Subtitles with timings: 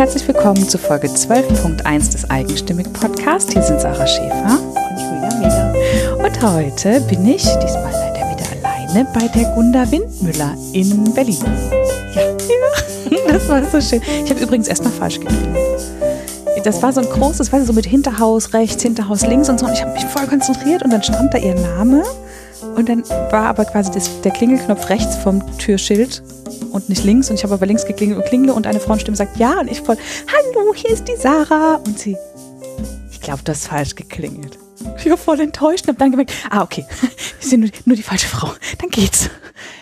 [0.00, 3.52] herzlich willkommen zu Folge 12.1 des Eigenstimmig Podcasts.
[3.52, 6.24] Hier sind Sarah Schäfer und Julia Miller.
[6.24, 11.44] Und heute bin ich diesmal leider wieder alleine bei der Gunda Windmüller in Berlin.
[12.14, 12.22] Ja,
[13.10, 14.00] ja das war so schön.
[14.24, 15.46] Ich habe übrigens erstmal falsch gekriegt.
[16.64, 19.66] Das war so ein großes, weißt du, so mit Hinterhaus rechts, Hinterhaus links und so.
[19.66, 22.04] Und ich habe mich voll konzentriert und dann stand da ihr Name.
[22.74, 26.22] Und dann war aber quasi das, der Klingelknopf rechts vom Türschild
[26.70, 27.30] und nicht links.
[27.30, 29.60] Und ich habe aber links geklingelt und klingle und eine Frauenstimme sagt ja.
[29.60, 31.76] Und ich voll, hallo, hier ist die Sarah.
[31.76, 32.16] Und sie,
[33.10, 34.58] ich glaube, du hast falsch geklingelt.
[34.98, 36.86] Ich war voll enttäuscht und habe dann gemerkt, ah, okay,
[37.40, 38.52] wir sind nur, nur die falsche Frau.
[38.78, 39.30] Dann geht's.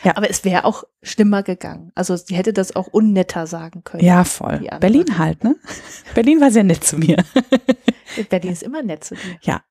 [0.05, 0.16] Ja.
[0.16, 1.92] Aber es wäre auch schlimmer gegangen.
[1.95, 4.05] Also sie hätte das auch unnetter sagen können.
[4.05, 4.66] Ja, voll.
[4.80, 5.56] Berlin halt, ne?
[6.14, 7.16] Berlin war sehr nett zu mir.
[8.30, 9.39] Berlin ist immer nett zu dir.
[9.42, 9.62] Ja.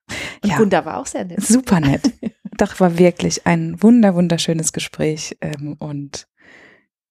[0.42, 0.56] Und ja.
[0.56, 1.42] Gunda war auch sehr nett.
[1.42, 2.12] Super nett.
[2.56, 5.36] Doch war wirklich ein wunder, wunderschönes Gespräch.
[5.40, 6.26] Ähm, und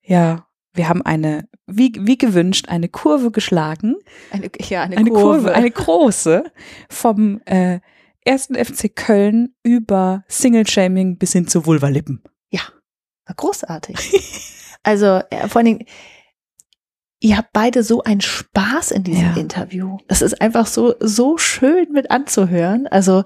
[0.08, 3.96] ja, wir haben eine, wie, wie gewünscht, eine Kurve geschlagen.
[4.32, 5.42] Eine, ja, eine, eine Kurve.
[5.42, 5.54] Kurve.
[5.54, 6.44] Eine große
[6.90, 7.80] vom äh,
[8.24, 12.24] ersten FC Köln über Single-Shaming bis hin zu Vulva-Lippen.
[12.52, 12.62] Ja,
[13.26, 13.96] war großartig.
[14.84, 15.86] also äh, vor allen Dingen,
[17.20, 19.36] ihr habt beide so einen Spaß in diesem Ja.
[19.36, 19.98] Interview.
[20.08, 22.88] Das ist einfach so, so schön mit anzuhören.
[22.88, 23.24] Also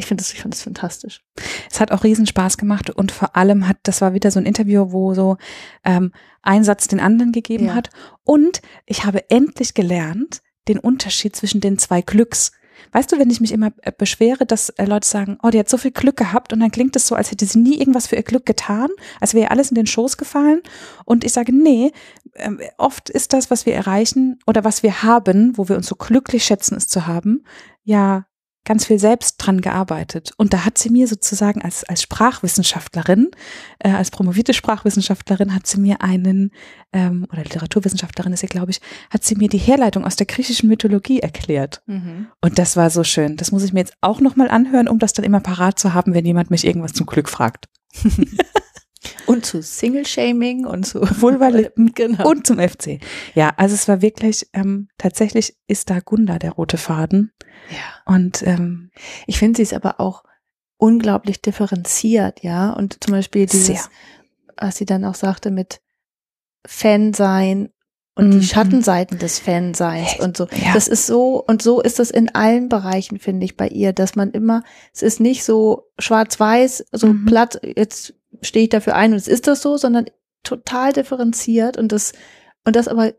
[0.00, 1.22] ich finde das, ich finde das fantastisch.
[1.70, 4.46] Es hat auch riesen Spaß gemacht und vor allem hat, das war wieder so ein
[4.46, 5.36] Interview, wo so
[5.84, 6.12] ähm,
[6.42, 7.74] ein Satz den anderen gegeben Ja.
[7.74, 7.90] hat.
[8.24, 12.52] Und ich habe endlich gelernt, den Unterschied zwischen den zwei Glücks.
[12.92, 15.68] Weißt du, wenn ich mich immer äh, beschwere, dass äh, Leute sagen, oh, die hat
[15.68, 18.16] so viel Glück gehabt und dann klingt es so, als hätte sie nie irgendwas für
[18.16, 18.88] ihr Glück getan,
[19.20, 20.62] als wäre ihr alles in den Schoß gefallen.
[21.04, 21.92] Und ich sage, nee,
[22.36, 25.94] ähm, oft ist das, was wir erreichen oder was wir haben, wo wir uns so
[25.94, 27.44] glücklich schätzen, es zu haben,
[27.84, 28.24] ja
[28.64, 30.32] ganz viel selbst dran gearbeitet.
[30.36, 33.30] Und da hat sie mir sozusagen als, als Sprachwissenschaftlerin,
[33.78, 36.52] äh, als promovierte Sprachwissenschaftlerin, hat sie mir einen,
[36.92, 40.68] ähm, oder Literaturwissenschaftlerin ist sie, glaube ich, hat sie mir die Herleitung aus der griechischen
[40.68, 41.82] Mythologie erklärt.
[42.40, 43.36] Und das war so schön.
[43.36, 46.14] Das muss ich mir jetzt auch nochmal anhören, um das dann immer parat zu haben,
[46.14, 47.68] wenn jemand mich irgendwas zum Glück fragt.
[49.26, 52.28] Und zu Single-Shaming und zu Vulva-Lippen genau.
[52.28, 53.00] und zum FC.
[53.34, 57.32] Ja, also es war wirklich, ähm, tatsächlich ist da Gunda der rote Faden.
[57.70, 58.12] ja.
[58.12, 58.90] Und ähm,
[59.26, 60.24] Ich finde sie ist aber auch
[60.76, 62.72] unglaublich differenziert, ja.
[62.72, 63.84] Und zum Beispiel dieses, Sehr.
[64.56, 65.80] was sie dann auch sagte mit
[66.66, 67.70] Fan sein
[68.20, 68.40] und Mhm.
[68.40, 70.44] die Schattenseiten des Fanseins und so.
[70.52, 70.74] Ja.
[70.74, 74.14] Das ist so, und so ist das in allen Bereichen, finde ich, bei ihr, dass
[74.14, 77.24] man immer, es ist nicht so schwarz-weiß, so Mhm.
[77.26, 80.06] platt, jetzt stehe ich dafür ein und es ist das so, sondern
[80.42, 82.12] total differenziert und das,
[82.64, 83.12] und das aber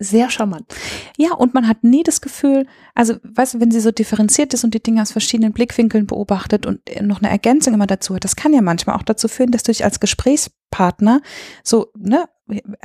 [0.00, 0.72] sehr charmant.
[1.16, 4.62] Ja, und man hat nie das Gefühl, also weißt du, wenn sie so differenziert ist
[4.62, 8.36] und die Dinge aus verschiedenen Blickwinkeln beobachtet und noch eine Ergänzung immer dazu hat, das
[8.36, 11.20] kann ja manchmal auch dazu führen, dass du dich als Gesprächspartner
[11.64, 12.26] so ne,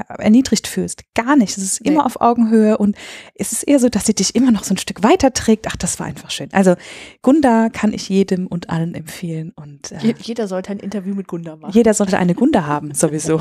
[0.08, 1.04] erniedrigt fühlst.
[1.16, 1.58] Gar nicht.
[1.58, 2.06] Es ist immer Nee.
[2.06, 2.96] auf Augenhöhe und
[3.36, 5.68] es ist eher so, dass sie dich immer noch so ein Stück weiter trägt.
[5.68, 6.50] Ach, das war einfach schön.
[6.54, 6.76] Also
[7.22, 11.28] Gunda kann ich jedem und allen empfehlen und äh, Je- Jeder sollte ein Interview mit
[11.28, 11.72] Gunda machen.
[11.74, 13.40] jeder sollte eine Gunda haben, sowieso.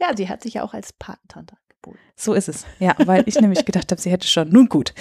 [0.00, 1.98] Ja, sie hat sich ja auch als Patentante angeboten.
[2.16, 2.64] So ist es.
[2.78, 4.48] Ja, weil ich nämlich gedacht habe, sie hätte schon.
[4.50, 4.94] Nun gut.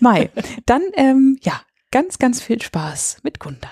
[0.00, 0.30] Mai.
[0.66, 1.60] Dann, ähm, ja,
[1.90, 3.70] ganz, ganz viel Spaß mit Gunda.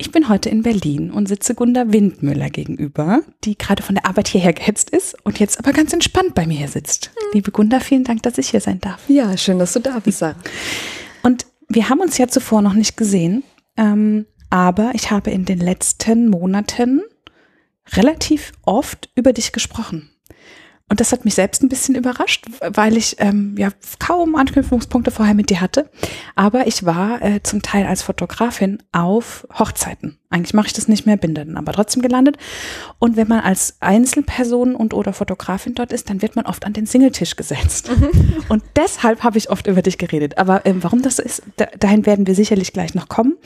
[0.00, 4.28] Ich bin heute in Berlin und sitze Gunda Windmüller gegenüber, die gerade von der Arbeit
[4.28, 7.10] hierher gehetzt ist und jetzt aber ganz entspannt bei mir hier sitzt.
[7.34, 9.02] Liebe Gunda, vielen Dank, dass ich hier sein darf.
[9.08, 10.36] Ja, schön, dass du da bist, Sarah.
[11.22, 13.44] Und wir haben uns ja zuvor noch nicht gesehen,
[13.76, 17.02] ähm, aber ich habe in den letzten Monaten
[17.92, 20.08] relativ oft über dich gesprochen.
[20.90, 23.68] Und das hat mich selbst ein bisschen überrascht, weil ich ähm, ja
[24.00, 25.88] kaum Anknüpfungspunkte vorher mit dir hatte.
[26.34, 30.18] Aber ich war äh, zum Teil als Fotografin auf Hochzeiten.
[30.30, 32.38] Eigentlich mache ich das nicht mehr, bin dann aber trotzdem gelandet.
[32.98, 36.72] Und wenn man als Einzelperson und oder Fotografin dort ist, dann wird man oft an
[36.72, 37.90] den Singletisch gesetzt.
[38.48, 40.38] Und deshalb habe ich oft über dich geredet.
[40.38, 43.36] Aber ähm, warum das ist, da, dahin werden wir sicherlich gleich noch kommen.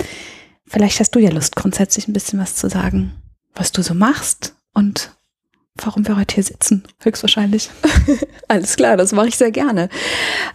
[0.66, 3.14] Vielleicht hast du ja Lust, grundsätzlich ein bisschen was zu sagen,
[3.54, 5.14] was du so machst und
[5.82, 7.68] warum wir heute hier sitzen, höchstwahrscheinlich.
[8.48, 9.88] Alles klar, das mache ich sehr gerne.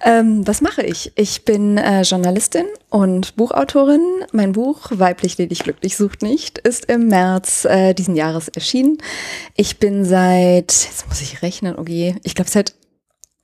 [0.03, 1.11] Ähm, was mache ich?
[1.15, 4.01] Ich bin äh, Journalistin und Buchautorin.
[4.31, 8.97] Mein Buch Weiblich, ledig, glücklich sucht nicht ist im März äh, diesen Jahres erschienen.
[9.55, 12.75] Ich bin seit, jetzt muss ich rechnen, okay, ich glaube seit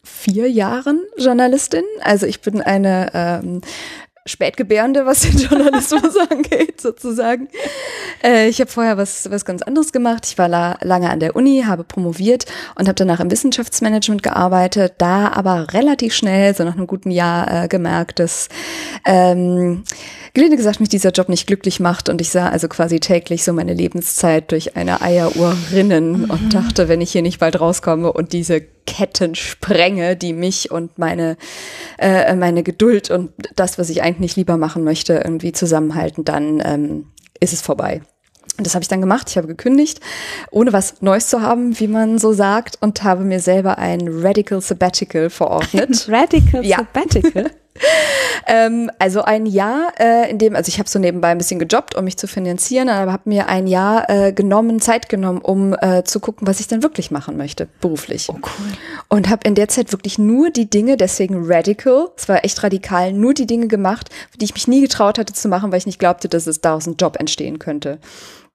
[0.02, 1.84] vier Jahren Journalistin.
[2.02, 3.62] Also ich bin eine ähm,
[4.28, 7.48] Spätgebärende, was den Journalismus angeht, sozusagen.
[8.24, 10.26] Äh, ich habe vorher was, was ganz anderes gemacht.
[10.26, 14.96] Ich war la lange an der Uni, habe promoviert und habe danach im Wissenschaftsmanagement gearbeitet,
[14.98, 18.50] da aber relativ schnell, so nach einem guten Jahr, äh, gemerkt, dass
[19.06, 19.84] ähm,
[20.34, 23.54] gelinde gesagt mich dieser Job nicht glücklich macht und ich sah also quasi täglich so
[23.54, 28.34] meine Lebenszeit durch eine Eieruhr rinnen und dachte, wenn ich hier nicht bald rauskomme und
[28.34, 31.38] diese Ketten sprenge, die mich und meine,
[31.98, 37.08] äh, meine Geduld und das, was ich eigentlich lieber machen möchte, irgendwie zusammenhalten, dann ähm,
[37.40, 38.02] ist es vorbei.
[38.58, 39.30] Und das habe ich dann gemacht.
[39.30, 40.00] Ich habe gekündigt,
[40.50, 44.62] ohne was Neues zu haben, wie man so sagt, und habe mir selber ein Radical
[44.62, 46.08] Sabbatical verordnet.
[46.10, 46.78] Radical Ja.
[46.78, 47.52] Sabbatical.
[48.48, 51.96] ähm, also ein Jahr, äh, in dem, also ich habe so nebenbei ein bisschen gejobbt,
[51.96, 56.04] um mich zu finanzieren, aber habe mir ein Jahr äh, genommen, Zeit genommen, um äh,
[56.04, 58.28] zu gucken, was ich dann wirklich machen möchte, beruflich.
[58.30, 58.68] Oh, cool.
[59.10, 63.12] Und habe in der Zeit wirklich nur die Dinge, deswegen radical, es war echt radikal,
[63.14, 66.00] nur die Dinge gemacht, die ich mich nie getraut hatte zu machen, weil ich nicht
[66.00, 68.00] glaubte, dass es daraus ein Job entstehen könnte.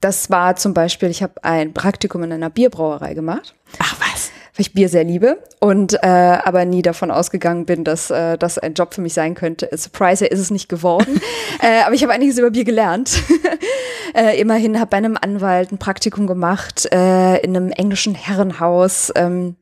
[0.00, 4.30] Das war zum Beispiel, ich habe ein Praktikum in einer Bierbrauerei gemacht Ach was.
[4.54, 8.58] weil ich Bier sehr liebe und äh, aber nie davon ausgegangen bin, dass äh, das
[8.58, 9.68] ein Job für mich sein könnte.
[9.76, 11.20] Surprise, ist es nicht geworden.
[11.62, 13.22] äh, aber ich habe einiges über Bier gelernt.
[14.14, 19.12] äh, immerhin habe bei einem Anwalt ein Praktikum gemacht äh, in einem englischen Herrenhaus.
[19.16, 19.56] Ähm,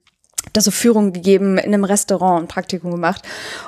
[0.53, 3.23] da so Führung gegeben, in einem Restaurant ein Praktikum gemacht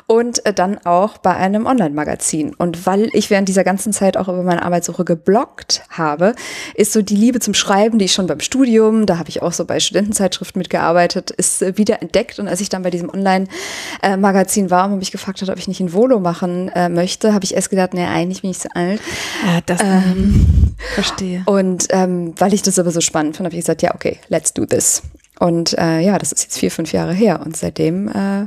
[0.07, 2.55] und äh, dann auch bei einem Online-Magazin.
[2.55, 6.35] Und weil ich während dieser ganzen Zeit auch über meine Arbeitssuche gebloggt habe,
[6.75, 9.53] ist so die Liebe zum Schreiben, die ich schon beim Studium, da habe ich auch
[9.53, 12.39] so bei Studentenzeitschriften mitgearbeitet, ist äh, wieder entdeckt.
[12.39, 15.81] Und als ich dann bei diesem Online-Magazin war und mich gefragt hat, ob ich nicht
[15.81, 19.01] ein Volo machen äh, möchte, habe ich erst gedacht, nee, eigentlich bin ich zu alt.
[19.47, 21.43] Ja, das Ähm, verstehe.
[21.47, 24.53] und ähm, weil ich das aber so spannend fand, habe ich gesagt, ja, okay, let's
[24.53, 25.03] do this.
[25.41, 27.41] Und äh, ja, das ist jetzt vier, fünf Jahre her.
[27.41, 28.47] Und seitdem, äh,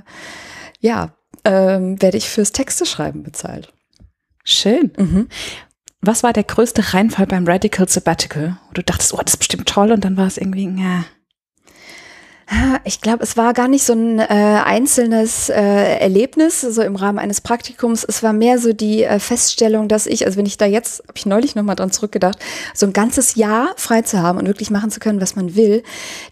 [0.79, 1.11] ja,
[1.43, 3.73] ähm, werde ich fürs Texte schreiben bezahlt.
[4.45, 4.91] Schön.
[4.97, 5.27] Mhm.
[6.01, 8.57] Was war der größte Reinfall beim Radical Sabbatical?
[8.67, 10.99] Wo du dachtest, oh, das ist bestimmt toll und dann war es irgendwie, ja.
[10.99, 11.05] Ah,
[12.85, 17.17] Ich glaube, es war gar nicht so ein äh, einzelnes äh, Erlebnis, so im Rahmen
[17.17, 18.03] eines Praktikums.
[18.03, 21.13] Es war mehr so die äh, Feststellung, dass ich, also wenn ich da jetzt, habe
[21.15, 22.37] ich neulich nochmal dran zurückgedacht,
[22.73, 25.83] so ein ganzes Jahr frei zu haben und wirklich machen zu können, was man will,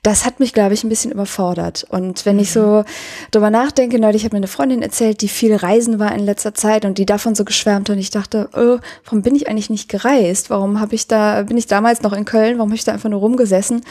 [0.04, 1.86] das hat mich, glaube ich, ein bisschen überfordert.
[1.90, 2.84] Und wenn ich so
[3.32, 6.84] drüber nachdenke, neulich hat mir eine Freundin erzählt, die viel reisen war in letzter Zeit
[6.84, 9.88] und die davon so geschwärmt hat und ich dachte, oh, warum bin ich eigentlich nicht
[9.88, 10.50] gereist?
[10.50, 13.10] Warum habe ich da, bin ich damals noch in Köln, warum habe ich da einfach
[13.10, 13.82] nur rumgesessen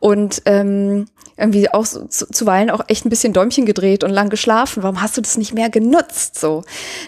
[0.00, 1.06] und ähm,
[1.36, 4.82] irgendwie auch so, zu, zuweilen auch echt ein bisschen Däumchen gedreht und lang geschlafen.
[4.82, 6.38] Warum hast du das nicht mehr genutzt?
[6.38, 6.64] So,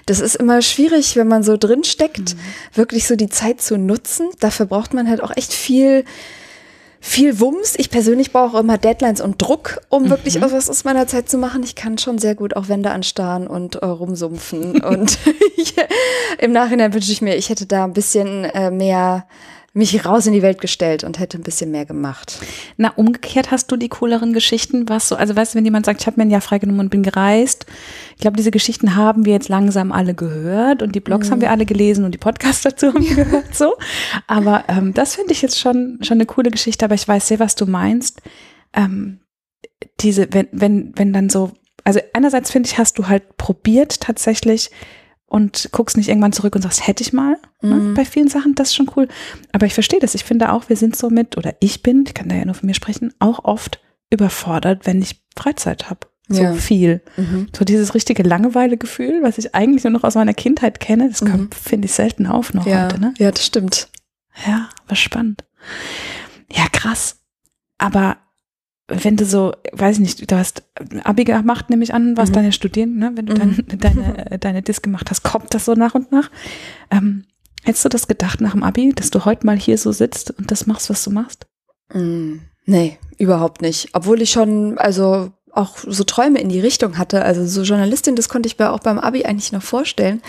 [0.07, 2.37] das ist immer schwierig, wenn man so drin steckt,
[2.75, 4.29] wirklich so die Zeit zu nutzen.
[4.41, 6.05] Dafür braucht man halt auch echt viel
[7.01, 7.75] viel Wumms.
[7.77, 11.29] Ich persönlich brauche auch immer Deadlines und Druck, um wirklich auch was aus meiner Zeit
[11.29, 11.63] zu machen.
[11.63, 14.81] Ich kann schon sehr gut auch Wände anstarren und äh, rumsumpfen.
[14.85, 15.19] und
[15.57, 15.75] ich,
[16.39, 19.27] im Nachhinein wünsche ich mir, ich hätte da ein bisschen äh, mehr
[19.75, 22.39] mich raus in die Welt gestellt und hätte ein bisschen mehr gemacht.
[22.79, 26.01] Na, umgekehrt hast du die cooleren Geschichten, was so, also weißt du, wenn jemand sagt,
[26.01, 27.67] ich habe mir ein Jahr freigenommen und bin gereist,
[28.17, 31.51] ich glaube, diese Geschichten haben wir jetzt langsam alle gehört und die Blogs haben wir
[31.51, 33.77] alle gelesen und die Podcasts dazu haben wir gehört, so.
[34.27, 37.39] Aber ähm, das finde ich jetzt schon, schon eine coole Geschichte, aber ich weiß sehr,
[37.39, 38.23] was du meinst.
[38.73, 39.21] Ähm,
[40.01, 41.53] diese, wenn, wenn, wenn dann so,
[41.85, 44.71] also einerseits finde ich, hast du halt probiert tatsächlich
[45.29, 47.95] und guckst nicht irgendwann zurück und sagst, hätte ich mal, ne, Mhm.
[47.95, 49.09] bei vielen Sachen, das ist schon cool.
[49.53, 50.15] Aber ich verstehe das.
[50.15, 52.55] Ich finde auch, wir sind so mit, oder ich bin, ich kann da ja nur
[52.55, 53.81] von mir sprechen, auch oft
[54.11, 56.01] überfordert, wenn ich Freizeit habe.
[56.31, 56.53] So Ja.
[56.55, 57.01] viel.
[57.17, 57.49] Mhm.
[57.57, 61.55] So dieses richtige Langeweilegefühl, was ich eigentlich nur noch aus meiner Kindheit kenne, das kommt,
[61.55, 63.15] finde ich, selten auf noch Ja, heute, ne?
[63.19, 63.89] ja, das stimmt.
[64.47, 65.45] Ja, war spannend.
[66.51, 67.21] Ja, krass.
[67.79, 68.17] Aber
[68.89, 70.63] wenn du so, weiß ich nicht, du hast
[71.05, 72.35] Abi gemacht, nehme ich an, warst Mhm.
[72.37, 73.13] dann ja studieren, ne?
[73.15, 73.39] Wenn du Mhm.
[73.39, 76.31] dann deine, äh, deine Disk gemacht hast, kommt das so nach und nach.
[76.91, 77.25] Ähm,
[77.65, 80.51] hättest du das gedacht nach dem Abi, dass du heute mal hier so sitzt und
[80.51, 81.47] das machst, was du machst?
[81.93, 82.37] Mm,
[82.71, 83.89] Nee, überhaupt nicht.
[83.95, 87.23] Obwohl ich schon, also auch so Träume in die Richtung hatte.
[87.25, 90.21] Also so Journalistin, das konnte ich mir auch beim Abi eigentlich noch vorstellen.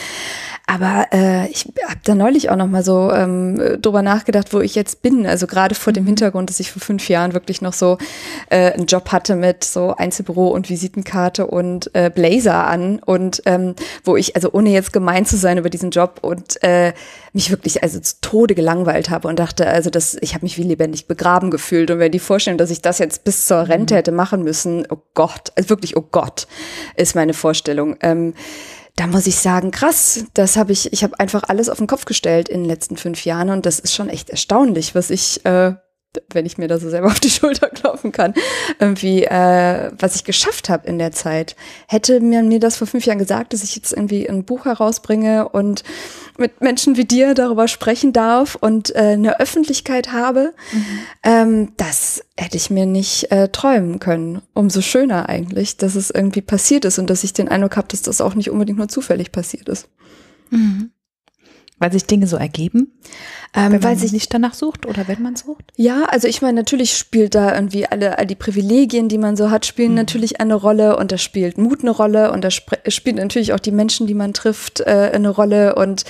[0.69, 4.75] Aber äh, ich habe da neulich auch noch mal so ähm, drüber nachgedacht, wo ich
[4.75, 5.25] jetzt bin.
[5.25, 7.97] Also gerade vor dem Hintergrund, dass ich vor fünf Jahren wirklich noch so
[8.51, 13.73] äh, einen Job hatte mit so Einzelbüro und Visitenkarte und äh, Blazer an und ähm,
[14.03, 16.93] wo ich, also ohne jetzt gemein zu sein über diesen Job und äh,
[17.33, 20.63] mich wirklich also zu Tode gelangweilt habe und dachte, also das, ich habe mich wie
[20.63, 24.11] lebendig begraben gefühlt und wenn die Vorstellung, dass ich das jetzt bis zur Rente hätte
[24.11, 26.45] machen müssen, oh Gott, also wirklich, oh Gott,
[26.95, 27.95] ist meine Vorstellung.
[28.01, 28.35] Ähm,
[28.99, 32.03] da muss ich sagen, krass, das habe ich, ich habe einfach alles auf den Kopf
[32.03, 35.75] gestellt in den letzten fünf Jahren und das ist schon echt erstaunlich, was ich, äh,
[36.31, 38.33] wenn ich mir da so selber auf die Schulter klopfen kann,
[38.79, 41.55] irgendwie, äh, was ich geschafft habe in der Zeit.
[41.87, 45.49] Hätte mir, mir das vor fünf Jahren gesagt, dass ich jetzt irgendwie ein Buch herausbringe
[45.49, 45.83] und
[46.37, 50.53] mit Menschen wie dir darüber sprechen darf und äh, eine Öffentlichkeit habe,
[51.23, 54.41] ähm, das hätte ich mir nicht äh, träumen können.
[54.53, 58.01] Umso schöner eigentlich, dass es irgendwie passiert ist und dass ich den Eindruck habe, dass
[58.01, 59.89] das auch nicht unbedingt nur zufällig passiert ist.
[61.79, 62.91] Weil sich Dinge so ergeben,
[63.55, 65.63] Ähm, wenn weil man sich nicht danach sucht oder wenn man sucht?
[65.75, 69.49] Ja, also ich meine, natürlich spielt da irgendwie alle, all die Privilegien, die man so
[69.49, 73.53] hat, spielen natürlich eine Rolle und da spielt Mut eine Rolle und da spielt natürlich
[73.53, 76.03] auch die Menschen, die man trifft, äh, eine Rolle und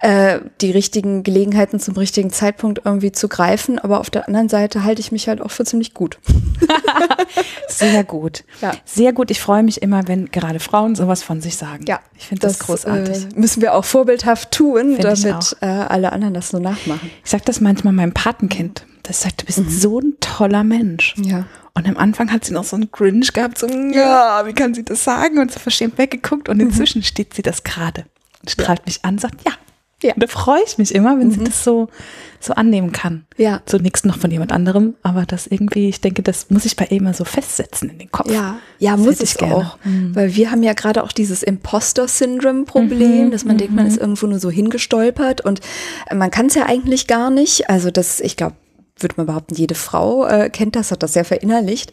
[0.00, 3.78] äh, die richtigen Gelegenheiten zum richtigen Zeitpunkt irgendwie zu greifen.
[3.78, 6.18] Aber auf der anderen Seite halte ich mich halt auch für ziemlich gut.
[7.68, 8.44] Sehr gut.
[8.60, 8.72] Ja.
[8.84, 9.30] Sehr gut.
[9.30, 11.84] Ich freue mich immer, wenn gerade Frauen sowas von sich sagen.
[11.86, 13.24] Ja, ich finde das, großartig.
[13.24, 17.10] Äh, müssen wir auch vorbildhaft tun, Find damit äh, alle anderen das so nachmachen.
[17.24, 18.86] Ich sage das manchmal meinem Patenkind.
[19.02, 21.14] Das sagt, du bist so ein toller Mensch.
[21.22, 21.46] Ja.
[21.74, 24.84] Und am Anfang hat sie noch so einen Cringe gehabt, so, ja, wie kann sie
[24.84, 25.38] das sagen?
[25.38, 26.48] Und so verschämt weggeguckt.
[26.48, 28.04] Und inzwischen steht sie das gerade
[28.48, 29.52] strahlt mich an, sagt, ja.
[30.02, 30.14] Ja.
[30.14, 31.88] Und da freue ich mich immer, wenn sie das so,
[32.40, 33.26] so annehmen kann.
[33.36, 33.60] Ja.
[33.80, 36.98] Nichts noch von jemand anderem, aber das irgendwie, ich denke, das muss ich bei ihr
[36.98, 38.30] immer so festsetzen in den Kopf.
[38.30, 39.54] Ja, ja, Das muss ich gerne.
[39.56, 39.78] auch.
[39.84, 44.38] Weil wir haben ja gerade auch dieses Imposter-Syndrom-Problem, dass man denkt, man ist irgendwo nur
[44.38, 45.60] so hingestolpert und
[46.14, 47.68] man kann es ja eigentlich gar nicht.
[47.68, 48.56] Also das, ich glaube,
[49.02, 51.92] würde man behaupten, jede Frau äh, kennt das, hat das sehr verinnerlicht.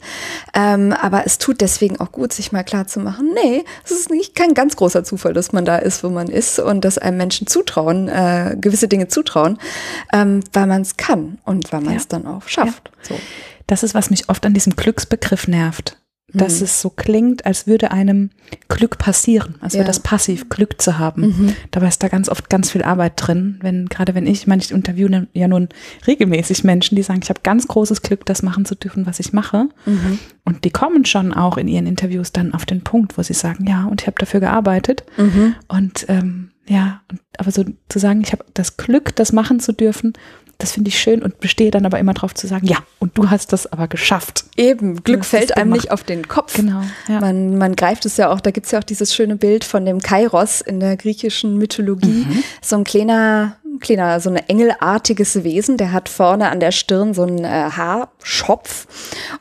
[0.54, 4.10] Ähm, aber es tut deswegen auch gut, sich mal klar zu machen, nee, es ist
[4.10, 7.18] nicht kein ganz großer Zufall, dass man da ist, wo man ist und dass einem
[7.18, 9.58] Menschen zutrauen, äh, gewisse Dinge zutrauen,
[10.14, 12.10] ähm, weil man es kann und weil man es Ja.
[12.10, 12.92] dann auch schafft.
[13.02, 13.16] So.
[13.68, 15.98] Das ist, was mich oft an diesem Glücksbegriff nervt.
[16.34, 16.66] Dass Mhm.
[16.66, 18.32] es so klingt, als würde einem
[18.68, 19.78] Glück passieren, als Ja.
[19.78, 19.80] Mhm.
[19.80, 21.56] wäre das passiv, Glück zu haben.
[21.72, 23.58] Dabei ist da ganz oft ganz viel Arbeit drin.
[23.62, 25.70] Wenn, gerade wenn ich, ich meine, ich interviewe ja nun
[26.06, 29.32] regelmäßig Menschen, die sagen, ich habe ganz großes Glück, das machen zu dürfen, was ich
[29.32, 29.70] mache.
[29.86, 30.20] Mhm.
[30.44, 33.66] Und die kommen schon auch in ihren Interviews dann auf den Punkt, wo sie sagen,
[33.66, 35.04] ja, und ich habe dafür gearbeitet.
[35.16, 35.56] Mhm.
[35.70, 39.72] Und ähm, ja, und, aber so zu sagen, ich habe das Glück, das machen zu
[39.72, 40.14] dürfen,
[40.58, 43.30] das finde ich schön und bestehe dann aber immer darauf zu sagen, ja, und du
[43.30, 44.46] hast das aber geschafft.
[44.56, 45.84] Eben, Glück Das fällt einem gemacht.
[45.84, 46.56] nicht auf den Kopf.
[46.56, 47.22] Genau, ja.
[47.22, 50.02] Man, man greift es ja auch, da gibt's ja auch dieses schöne Bild von dem
[50.02, 52.26] Kairos in der griechischen Mythologie.
[52.28, 52.44] Mhm.
[52.62, 57.24] So ein kleiner, kleiner, so ein engelartiges Wesen, der hat vorne an der Stirn so
[57.24, 58.88] einen äh, Haarschopf.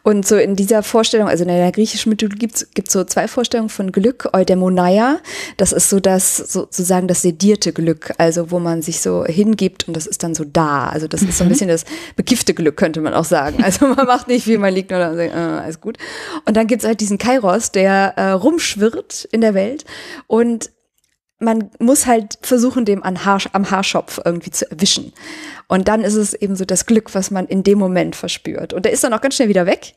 [0.03, 3.69] Und so in dieser Vorstellung, also in der griechischen Mythologie gibt's gibt's so zwei Vorstellungen
[3.69, 4.29] von Glück.
[4.33, 5.19] Eudaimonia,
[5.57, 9.97] das ist so das, sozusagen das sedierte Glück, also wo man sich so hingibt und
[9.97, 10.89] das ist dann so da.
[10.89, 11.85] Also das ist so ein bisschen das
[12.17, 13.63] bekiffte Glück, könnte man auch sagen.
[13.63, 15.99] Also man macht nicht viel, man liegt nur da und sagt, äh, alles gut.
[16.45, 19.85] Und dann gibt's halt diesen Kairos, der äh, rumschwirrt in der Welt
[20.27, 20.71] und
[21.39, 25.13] man muss halt versuchen, dem Haar, am Haarschopf irgendwie zu erwischen.
[25.69, 28.73] Und dann ist es eben so das Glück, was man in dem Moment verspürt.
[28.73, 29.95] Und der ist dann auch ganz schnell wieder weg.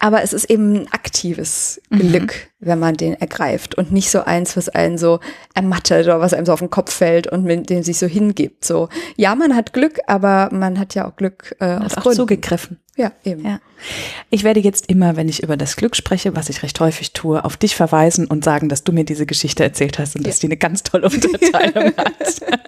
[0.00, 4.56] Aber es ist eben ein aktives Glück, wenn man den ergreift und nicht so eins,
[4.56, 5.18] was einen so
[5.54, 8.64] ermattet oder was einem so auf den Kopf fällt und mit dem sich so hingibt.
[8.64, 12.02] So, ja, man hat Glück, aber man hat ja auch Glück äh, aus Hat auch
[12.04, 12.16] Gründen.
[12.16, 12.78] zugegriffen.
[12.96, 13.44] Ja, eben.
[13.44, 13.60] Ja.
[14.30, 17.44] Ich werde jetzt immer, wenn ich über das Glück spreche, was ich recht häufig tue,
[17.44, 20.46] auf dich verweisen und sagen, dass du mir diese Geschichte erzählt hast und dass die
[20.46, 22.14] eine ganz tolle Unterteilung hat.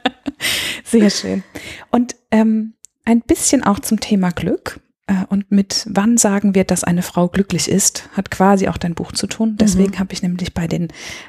[0.85, 1.45] Sehr schön.
[1.91, 4.81] Und ähm, ein bisschen auch zum Thema Glück.
[5.11, 8.95] Äh, Und mit wann sagen wir, dass eine Frau glücklich ist, hat quasi auch dein
[8.95, 9.57] Buch zu tun.
[9.61, 10.85] Deswegen habe ich nämlich bei den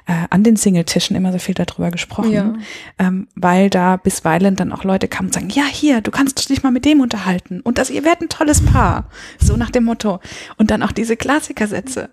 [0.05, 2.53] äh, an den Single-Tischen immer so viel darüber gesprochen, Ja.
[2.99, 6.61] ähm, weil da bisweilen dann auch Leute kamen und sagen, ja hier, du kannst dich
[6.63, 9.09] mal mit dem unterhalten und das ihr werdet ein tolles Paar,
[9.39, 10.19] so nach dem Motto.
[10.57, 12.09] Und dann auch diese Klassikersätze.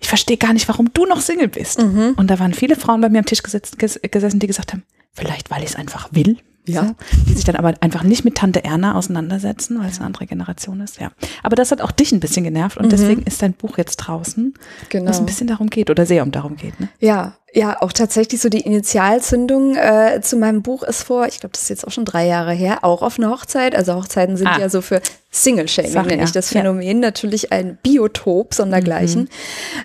[0.00, 1.78] Ich verstehe gar nicht, warum du noch Single bist.
[2.16, 4.82] Und da waren viele Frauen bei mir am Tisch gesetzt, ges gesessen, die gesagt haben,
[5.12, 6.36] vielleicht weil ich es einfach will.
[6.72, 6.94] Ja.
[7.28, 10.80] Die sich dann aber einfach nicht mit Tante Erna auseinandersetzen, weil es eine andere Generation
[10.80, 11.00] ist.
[11.00, 11.10] Ja.
[11.42, 14.54] Aber das hat auch dich ein bisschen genervt und deswegen ist dein Buch jetzt draußen,
[14.88, 15.06] Genau.
[15.06, 16.78] wo es ein bisschen darum geht oder sehr um darum geht.
[16.80, 16.88] Ne?
[17.00, 21.52] Ja, ja, auch tatsächlich so die Initialzündung äh, zu meinem Buch ist vor, ich glaube,
[21.52, 23.74] das ist jetzt auch schon drei Jahre her, auch auf einer Hochzeit.
[23.74, 24.58] Also Hochzeiten sind Ah.
[24.60, 26.32] ja so für Single-Shaming, nenne ich ja.
[26.34, 26.60] das Ja.
[26.60, 29.22] Phänomen, natürlich ein Biotop sondergleichen.
[29.22, 29.28] Mhm.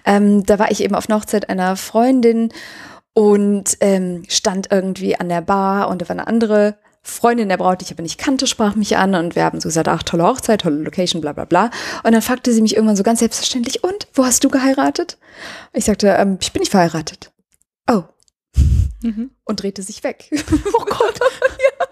[0.06, 2.50] Ähm, da war ich eben auf einer Hochzeit einer Freundin
[3.14, 7.82] und ähm, stand irgendwie an der Bar und da war eine andere Freundin der Braut,
[7.82, 10.24] die ich aber nicht kannte, sprach mich an und wir haben so gesagt, ach, tolle
[10.24, 11.72] Hochzeit, tolle Location, bla bla bla.
[12.04, 15.18] Und dann fragte sie mich irgendwann so ganz selbstverständlich, und, wo hast du geheiratet?
[15.74, 17.32] Ich sagte, ähm, ich bin nicht verheiratet.
[17.90, 18.04] Oh.
[19.46, 20.30] Und drehte sich weg.
[20.74, 21.20] oh Gott.
[21.20, 21.86] ja.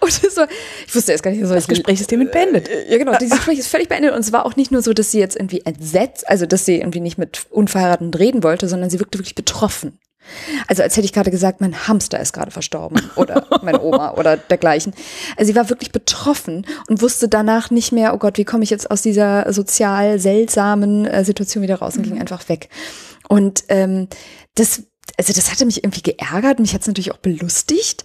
[0.00, 0.46] Und das war,
[0.86, 2.68] ich wusste erst gar nicht, so Das Gespräch ist hiermit beendet.
[2.88, 3.16] ja, genau.
[3.16, 4.12] Dieses Gespräch ist völlig beendet.
[4.12, 6.76] Und es war auch nicht nur so, dass sie jetzt irgendwie entsetzt, also dass sie
[6.76, 9.98] irgendwie nicht mit Unverheirateten reden wollte, sondern sie wirkte wirklich betroffen.
[10.66, 14.36] Also als hätte ich gerade gesagt, mein Hamster ist gerade verstorben oder meine Oma oder
[14.36, 14.94] dergleichen.
[15.36, 18.70] Also sie war wirklich betroffen und wusste danach nicht mehr, oh Gott, wie komme ich
[18.70, 22.68] jetzt aus dieser sozial seltsamen äh, Situation wieder raus und ging einfach weg.
[23.28, 24.08] Und ähm,
[24.54, 24.82] das
[25.16, 28.04] also das hatte mich irgendwie geärgert, mich hat es natürlich auch belustigt,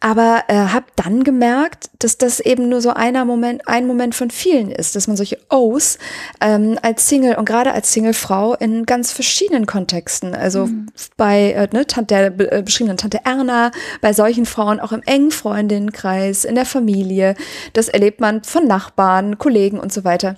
[0.00, 4.30] aber äh, habe dann gemerkt, dass das eben nur so einer Moment, ein Moment von
[4.30, 5.98] vielen ist, dass man solche O's
[6.40, 10.88] ähm, als Single und gerade als Singlefrau in ganz verschiedenen Kontexten, also mhm.
[11.16, 13.70] bei äh, ne, Tante, der äh, beschriebenen Tante Erna,
[14.00, 17.34] bei solchen Frauen auch im engen Freundinnenkreis, in der Familie,
[17.72, 20.36] das erlebt man von Nachbarn, Kollegen und so weiter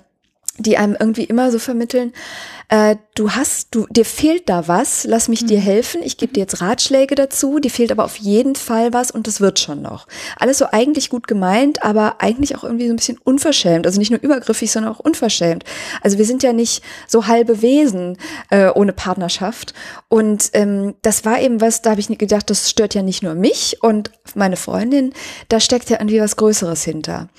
[0.57, 2.13] die einem irgendwie immer so vermitteln,
[2.69, 5.47] äh, du hast, du, dir fehlt da was, lass mich mhm.
[5.47, 9.09] dir helfen, ich gebe dir jetzt Ratschläge dazu, dir fehlt aber auf jeden Fall was
[9.09, 10.07] und das wird schon noch.
[10.37, 14.11] Alles so eigentlich gut gemeint, aber eigentlich auch irgendwie so ein bisschen unverschämt, also nicht
[14.11, 15.63] nur übergriffig, sondern auch unverschämt.
[16.01, 18.17] Also wir sind ja nicht so halbe Wesen
[18.51, 19.73] äh, ohne Partnerschaft
[20.07, 23.33] und ähm, das war eben was, da habe ich gedacht, das stört ja nicht nur
[23.33, 25.13] mich und meine Freundin,
[25.47, 27.29] da steckt ja irgendwie was Größeres hinter.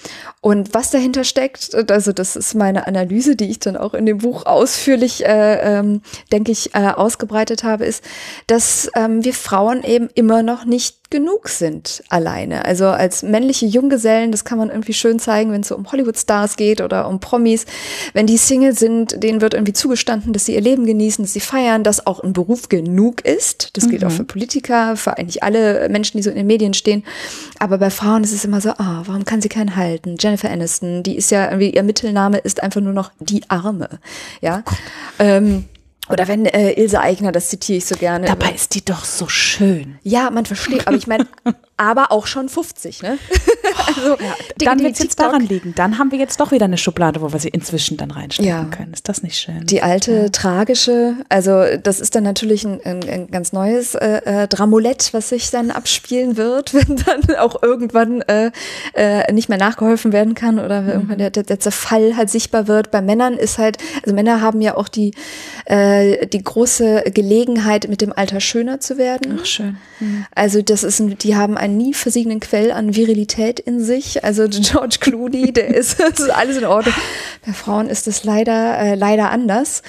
[0.40, 2.99] Und was dahinter steckt, also das ist meine Analyse,
[3.36, 6.02] die ich dann auch in dem Buch ausführlich, äh, ähm,
[6.32, 8.04] denke ich, äh, ausgebreitet habe, ist,
[8.46, 12.64] dass ähm, wir Frauen eben immer noch nicht genug sind alleine.
[12.64, 16.56] Also als männliche Junggesellen, das kann man irgendwie schön zeigen, wenn es so um Hollywood-Stars
[16.56, 17.66] geht oder um Promis.
[18.12, 21.40] Wenn die Single sind, denen wird irgendwie zugestanden, dass sie ihr Leben genießen, dass sie
[21.40, 23.76] feiern, dass auch ein Beruf genug ist.
[23.76, 23.90] Das mhm.
[23.90, 24.16] gilt auch mhm.
[24.16, 27.04] für Politiker, für eigentlich alle Menschen, die so in den Medien stehen.
[27.58, 30.16] Aber bei Frauen ist es immer so, ah, oh, warum kann sie keinen halten?
[30.18, 33.88] Jennifer Aniston, die ist ja irgendwie, ihr Mittelname ist einfach nur noch die Arme.
[34.40, 34.62] Ja.
[34.68, 34.74] Oh
[35.18, 35.64] ähm,
[36.10, 38.26] oder wenn äh, Ilse Eigner, das zitiere ich so gerne.
[38.26, 39.98] Dabei ist die doch so schön.
[40.02, 41.26] Ja, man versteht, aber ich meine,
[41.80, 43.18] aber auch schon 50, ne?
[43.86, 45.74] also, ja, dann wird es jetzt daran liegen.
[45.74, 48.64] Dann haben wir jetzt doch wieder eine Schublade, wo wir sie inzwischen dann reinstecken ja.
[48.64, 48.92] können.
[48.92, 49.66] Ist das nicht schön?
[49.66, 50.28] Die alte, ja.
[50.28, 55.30] tragische, also das ist dann natürlich ein, ein, ein ganz neues äh, äh, Dramolett, was
[55.30, 58.50] sich dann abspielen wird, wenn dann auch irgendwann äh,
[58.94, 60.88] äh, nicht mehr nachgeholfen werden kann oder mhm.
[60.88, 62.90] irgendwann der, der, Zerfall halt sichtbar wird.
[62.90, 65.14] Bei Männern ist halt, also Männer haben ja auch die,
[65.66, 69.38] äh, die große Gelegenheit, mit dem Alter schöner zu werden.
[69.40, 69.76] Ach, schön.
[70.00, 70.24] Mhm.
[70.34, 74.24] Also das ist, die haben ein einen nie versiegenden Quell an Virilität in sich.
[74.24, 76.94] Also George Clooney, der ist, ist alles in Ordnung.
[77.46, 79.82] Bei Frauen ist es leider, äh, leider anders.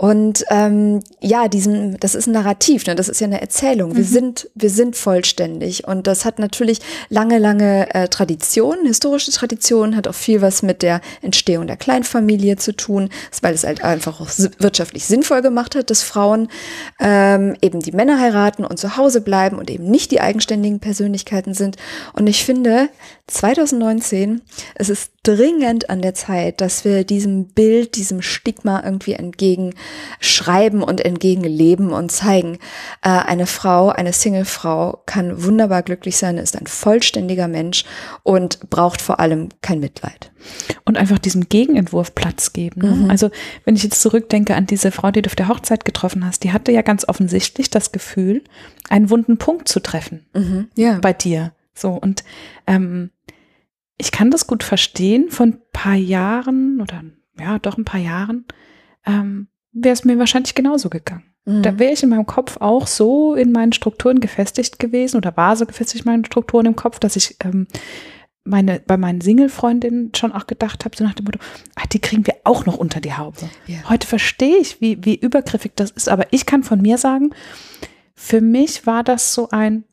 [0.00, 2.94] Und ähm, ja, diesen, das ist ein Narrativ, ne?
[2.94, 3.96] das ist ja eine Erzählung.
[3.96, 4.08] Wir mhm.
[4.08, 5.86] sind, wir sind vollständig.
[5.86, 6.78] Und das hat natürlich
[7.10, 12.56] lange, lange äh, Tradition, historische Tradition, hat auch viel was mit der Entstehung der Kleinfamilie
[12.56, 13.10] zu tun,
[13.42, 16.48] weil es halt einfach auch wirtschaftlich sinnvoll gemacht hat, dass Frauen
[16.98, 21.52] ähm, eben die Männer heiraten und zu Hause bleiben und eben nicht die eigenständigen Persönlichkeiten
[21.52, 21.76] sind.
[22.14, 22.88] Und ich finde,
[23.26, 24.40] 2019,
[24.76, 29.12] es ist dringend an der Zeit, dass wir diesem Bild, diesem Stigma irgendwie
[30.40, 32.58] entgegenschreiben und entgegenleben und zeigen,
[33.02, 37.84] äh, eine Frau, eine Single-Frau kann wunderbar glücklich sein, ist ein vollständiger Mensch
[38.22, 40.32] und braucht vor allem kein Mitleid.
[40.84, 42.80] Und einfach diesem Gegenentwurf Platz geben.
[42.80, 42.90] Ne?
[42.90, 43.10] Mhm.
[43.10, 43.30] Also
[43.64, 46.52] wenn ich jetzt zurückdenke an diese Frau, die du auf der Hochzeit getroffen hast, die
[46.52, 48.42] hatte ja ganz offensichtlich das Gefühl,
[48.88, 50.68] einen wunden Punkt zu treffen mhm.
[50.76, 50.98] ja.
[51.00, 51.52] bei dir.
[51.74, 52.24] So und
[52.66, 53.10] ähm,
[53.98, 55.30] ich kann das gut verstehen.
[55.30, 57.02] Von ein paar Jahren oder
[57.38, 58.46] ja, doch ein paar Jahren
[59.06, 61.24] ähm, wäre es mir wahrscheinlich genauso gegangen.
[61.44, 61.62] Mhm.
[61.62, 65.56] Da wäre ich in meinem Kopf auch so in meinen Strukturen gefestigt gewesen oder war
[65.56, 67.66] so gefestigt in meinen Strukturen im Kopf, dass ich ähm,
[68.44, 71.38] meine, bei meinen Single-Freundinnen schon auch gedacht habe, so nach dem Motto,
[71.76, 73.48] ah, die kriegen wir auch noch unter die Haube.
[73.66, 73.88] Ja.
[73.88, 77.30] Heute verstehe ich, wie, wie übergriffig das ist, aber ich kann von mir sagen,
[78.14, 79.84] für mich war das so ein,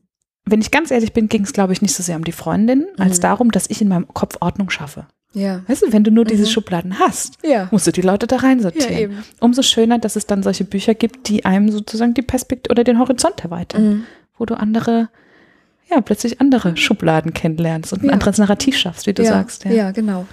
[0.46, 2.80] wenn ich ganz ehrlich bin, ging es, glaube ich, nicht so sehr um die Freundin,
[2.80, 3.02] mhm.
[3.02, 5.08] als darum, dass ich in meinem Kopf Ordnung schaffe.
[5.38, 5.62] Ja.
[5.68, 6.30] Weißt du, wenn du nur mhm.
[6.30, 7.68] diese Schubladen hast, ja.
[7.72, 9.12] musst du die Leute da reinsortieren.
[9.12, 12.84] Ja, Umso schöner, dass es dann solche Bücher gibt, die einem sozusagen die Perspektive oder
[12.84, 14.04] den Horizont erweitern, mhm.
[14.38, 15.10] wo du andere,
[15.90, 19.66] ja, plötzlich andere Schubladen kennenlernst und ein anderes Narrativ schaffst, wie du sagst.
[19.66, 20.26] Ja, genau.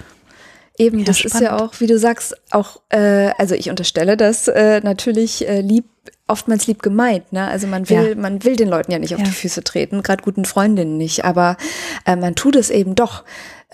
[0.77, 1.35] Eben, das spannend.
[1.35, 5.61] ist ja auch, wie du sagst, auch, äh, also ich unterstelle das äh, natürlich äh,
[5.61, 5.85] lieb
[6.27, 7.47] oftmals lieb gemeint, ne?
[7.47, 8.15] Also man will, ja.
[8.15, 9.25] man will den Leuten ja nicht auf ja.
[9.25, 11.57] die Füße treten, gerade guten Freundinnen nicht, aber
[12.05, 13.23] äh, man tut es eben doch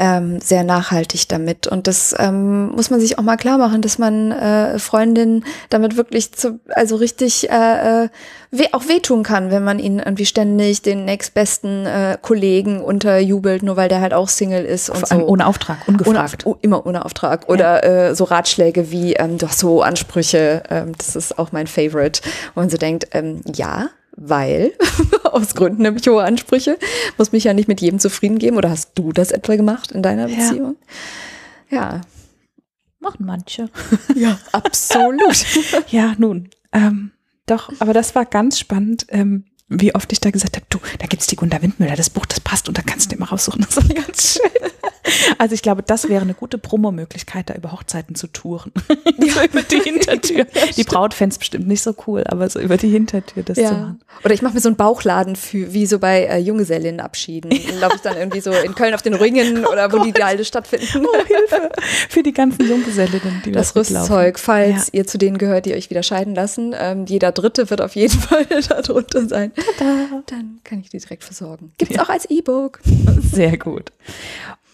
[0.01, 1.67] ähm, sehr nachhaltig damit.
[1.67, 5.95] Und das ähm, muss man sich auch mal klar machen, dass man äh, Freundinnen damit
[5.95, 8.09] wirklich zu, also richtig äh, äh,
[8.49, 13.77] weh, auch wehtun kann, wenn man ihnen irgendwie ständig den nächstbesten äh, Kollegen unterjubelt, nur
[13.77, 15.15] weil der halt auch Single ist und so.
[15.17, 16.47] Ohne Auftrag, ungefragt.
[16.47, 17.47] Ohne, immer ohne Auftrag.
[17.47, 18.09] Oder ja.
[18.09, 22.21] äh, so Ratschläge wie, ähm, du hast so Ansprüche, ähm, das ist auch mein Favorite.
[22.49, 24.73] Und man so denkt, ähm, ja, weil,
[25.23, 26.77] aus Gründen nämlich hohe Ansprüche,
[27.17, 28.58] muss mich ja nicht mit jedem zufrieden geben.
[28.58, 30.75] Oder hast du das etwa gemacht in deiner Beziehung?
[31.69, 31.77] Ja.
[31.77, 32.01] ja.
[32.99, 33.69] Machen manche.
[34.15, 35.45] Ja, absolut.
[35.89, 37.12] ja, nun, ähm,
[37.47, 41.08] doch, aber das war ganz spannend, ähm, wie oft ich da gesagt habe, du, da
[41.08, 43.65] gibt's die Gunda Windmüller, das Buch, das passt und da kannst du dir mal raussuchen.
[43.65, 44.51] Das war ganz schön.
[45.37, 48.71] Also ich glaube, das wäre eine gute Promomöglichkeit, da über Hochzeiten zu touren.
[48.87, 50.45] so über die Hintertür.
[50.77, 53.61] Die Braut fände es bestimmt nicht so cool, aber so über die Hintertür das zu
[53.63, 53.71] Ja.
[53.71, 54.01] machen.
[54.23, 57.49] Oder ich mache mir so einen Bauchladen für, wie so bei äh, Junggesellinnenabschieden.
[57.51, 60.27] Dann laufe ich dann irgendwie so in Köln auf den Ringen oder wo die da
[60.27, 61.05] alle stattfinden.
[61.05, 61.69] Oh, Hilfe.
[62.09, 63.75] Für die ganzen Junggesellinnen, die Das.
[63.75, 64.99] Rüstzeug, falls Ja.
[64.99, 66.73] ihr zu denen gehört, die euch wieder scheiden lassen.
[66.77, 69.51] Ähm, jeder Dritte wird auf jeden Fall da drunter sein.
[70.27, 71.71] Dann kann ich die direkt versorgen.
[71.77, 72.79] Gibt's auch als E-Book.
[73.33, 73.91] Sehr gut.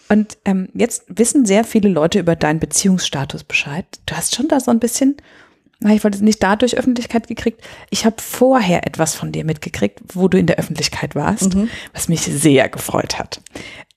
[0.08, 3.84] Und ähm, jetzt wissen sehr viele Leute über deinen Beziehungsstatus Bescheid.
[4.06, 5.16] Du hast schon da so ein bisschen,
[5.80, 7.62] na, ich wollte es nicht dadurch Öffentlichkeit gekriegt.
[7.90, 11.54] Ich habe vorher etwas von dir mitgekriegt, wo du in der Öffentlichkeit warst,
[11.92, 13.40] was mich sehr gefreut hat.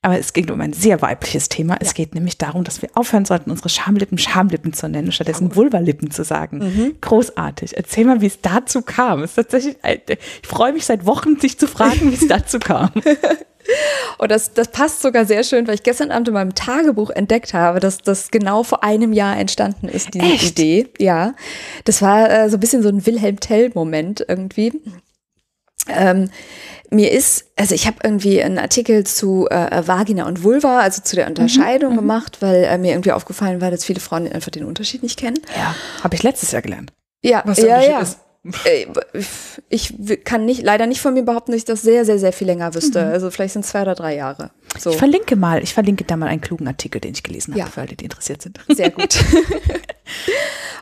[0.03, 1.77] Aber es ging um ein sehr weibliches Thema.
[1.79, 6.09] Es geht nämlich darum, dass wir aufhören sollten, unsere Schamlippen Schamlippen zu nennen, stattdessen Vulvalippen
[6.09, 6.59] zu sagen.
[7.01, 7.77] Großartig.
[7.77, 9.21] Erzähl mal, wie es dazu kam.
[9.21, 9.77] Es ist tatsächlich,
[10.41, 12.89] ich freue mich seit Wochen, dich zu fragen, wie es dazu kam.
[14.17, 17.53] Und das, das passt sogar sehr schön, weil ich gestern Abend in meinem Tagebuch entdeckt
[17.53, 20.59] habe, dass das genau vor einem Jahr entstanden ist, diese Echt?
[20.59, 20.89] Idee.
[20.99, 21.33] Ja.
[21.85, 24.73] Das war äh, so ein bisschen so ein Wilhelm Tell-Moment irgendwie.
[25.87, 26.29] Ähm,
[26.91, 31.15] mir ist, also ich habe irgendwie einen Artikel zu äh, Vagina und Vulva, also zu
[31.15, 35.01] der Unterscheidung gemacht, weil äh, mir irgendwie aufgefallen war, dass viele Frauen einfach den Unterschied
[35.01, 35.39] nicht kennen.
[35.57, 36.91] Ja, habe ich letztes Jahr gelernt.
[37.23, 38.01] Ja, Was der ja, Unterschied ja.
[38.01, 38.19] ist.
[38.65, 38.87] Äh,
[39.69, 42.47] Ich kann nicht, leider nicht von mir behaupten, dass ich das sehr, sehr, sehr viel
[42.47, 43.03] länger wüsste.
[43.05, 44.51] Also vielleicht sind zwei oder drei Jahre.
[44.79, 44.89] So.
[44.91, 47.65] Ich verlinke mal, ich verlinke da mal einen klugen Artikel, den ich gelesen habe, Ja.
[47.67, 48.59] für alle, die interessiert sind.
[48.69, 49.15] Sehr gut.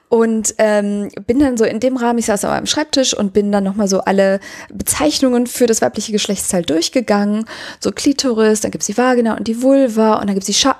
[0.09, 3.51] Und ähm, bin dann so in dem Rahmen, ich saß an meinem Schreibtisch und bin
[3.51, 4.39] dann nochmal so alle
[4.73, 7.45] Bezeichnungen für das weibliche Geschlechtsteil durchgegangen.
[7.79, 10.77] So Klitoris, dann gibt's die Vagina und die Vulva und dann gibt's die Scha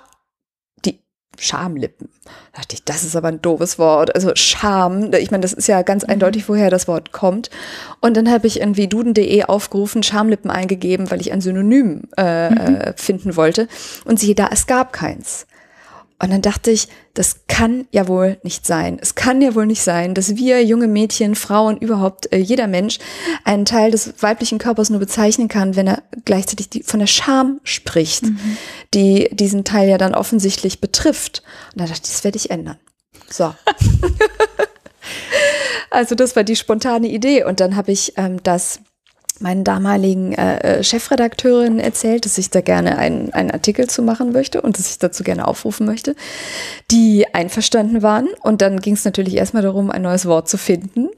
[1.40, 2.10] Schamlippen.
[2.26, 4.14] Da dachte ich, das ist aber ein doofes Wort.
[4.16, 7.50] Also Scham, ich meine, das ist ja ganz eindeutig, woher das Wort kommt.
[8.02, 12.94] Und dann habe ich irgendwie duden.de aufgerufen, Schamlippen eingegeben, weil ich ein Synonym äh, äh,
[12.96, 13.68] finden wollte.
[14.06, 15.48] Und siehe da, es gab keins.
[16.22, 18.98] Und dann dachte ich, das kann ja wohl nicht sein.
[19.02, 23.00] Es kann ja wohl nicht sein, dass wir junge Mädchen, Frauen, überhaupt äh, jeder Mensch
[23.46, 27.62] einen Teil des weiblichen Körpers nur bezeichnen kann, wenn er gleichzeitig die, von der Scham
[27.64, 28.26] spricht,
[28.94, 31.42] die diesen Teil ja dann offensichtlich betrifft.
[31.74, 32.78] Und da dachte ich, das werde ich ändern.
[33.30, 33.56] So.
[35.90, 37.46] also das war die spontane Idee.
[37.46, 38.82] Und dann habe ich ähm, das
[39.42, 44.32] meinen damaligen äh, äh, Chefredakteurin erzählt, dass ich da gerne einen, einen Artikel zu machen
[44.32, 46.16] möchte und dass ich dazu gerne aufrufen möchte,
[46.92, 48.28] die einverstanden waren.
[48.42, 51.10] Und dann ging es natürlich erstmal darum, ein neues Wort zu finden.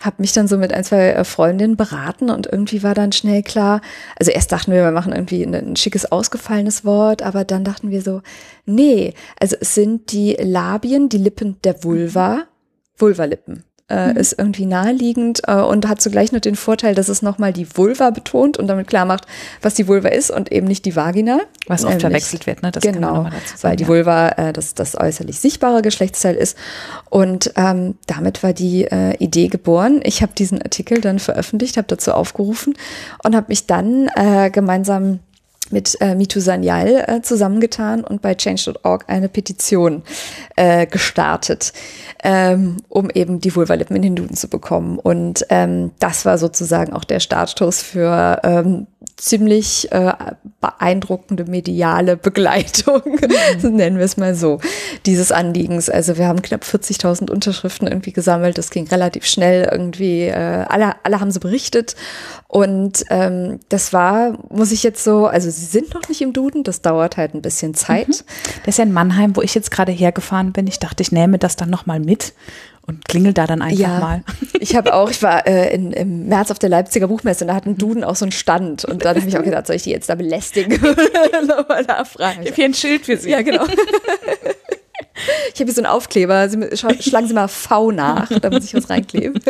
[0.00, 3.42] Habe mich dann so mit ein, zwei äh, Freundinnen beraten und irgendwie war dann schnell
[3.42, 3.80] klar,
[4.18, 7.90] also erst dachten wir, wir machen irgendwie ein, ein schickes, ausgefallenes Wort, aber dann dachten
[7.90, 8.22] wir so,
[8.66, 12.44] nee, also es sind die Labien, die Lippen der Vulva,
[12.96, 17.52] Vulvalippen äh, ist irgendwie naheliegend äh, und hat zugleich noch den Vorteil, dass es nochmal
[17.52, 19.26] die Vulva betont und damit klar macht,
[19.60, 21.40] was die Vulva ist und eben nicht die Vagina.
[21.66, 22.70] Was oft verwechselt wird, ne?
[22.72, 23.86] Das kann man genau, sagen, weil die.
[23.86, 26.56] Vulva äh, das, das äußerlich sichtbare Geschlechtsteil ist.
[27.10, 30.00] Und ähm, damit war die äh, Idee geboren.
[30.04, 32.74] Ich habe diesen Artikel dann veröffentlicht, habe dazu aufgerufen
[33.22, 35.20] und habe mich dann äh, gemeinsam
[35.72, 40.02] mit äh, Mitu Sanyal äh, zusammengetan und bei change.org eine Petition
[40.56, 41.72] äh, gestartet,
[42.22, 44.98] ähm, um eben die Vulvalippen in den Duden zu bekommen.
[44.98, 48.86] Und ähm, das war sozusagen auch der Startschuss für ähm,
[49.22, 50.12] ziemlich äh,
[50.60, 53.02] beeindruckende mediale Begleitung,
[53.62, 54.58] nennen wir es mal so,
[55.06, 55.88] dieses Anliegens.
[55.88, 58.58] Also wir haben knapp 40.000 Unterschriften irgendwie gesammelt.
[58.58, 60.22] Das ging relativ schnell irgendwie.
[60.22, 61.94] Äh, alle, alle haben so berichtet.
[62.52, 66.64] Und ähm, das war, muss ich jetzt so, also sie sind noch nicht im Duden,
[66.64, 68.08] das dauert halt ein bisschen Zeit.
[68.08, 70.66] Das ist ja in Mannheim, wo ich jetzt gerade hergefahren bin.
[70.66, 72.34] Ich dachte, ich nehme das dann nochmal mit
[72.86, 74.22] und klingel da dann einfach mal.
[74.60, 77.54] Ich habe auch, ich war äh, in, im März auf der Leipziger Buchmesse und da
[77.54, 78.84] hat ein Duden auch so einen Stand.
[78.84, 80.72] Und dann habe ich auch gedacht, soll ich die jetzt da belästigen?
[81.46, 82.42] Nochmal nachfragen.
[82.54, 83.30] Hier ein Schild für Sie.
[83.30, 83.64] Ja, genau.
[85.54, 86.48] Ich habe hier so einen Aufkleber.
[86.48, 89.40] Sie, schlagen Sie mal V nach, da muss ich was reinkleben.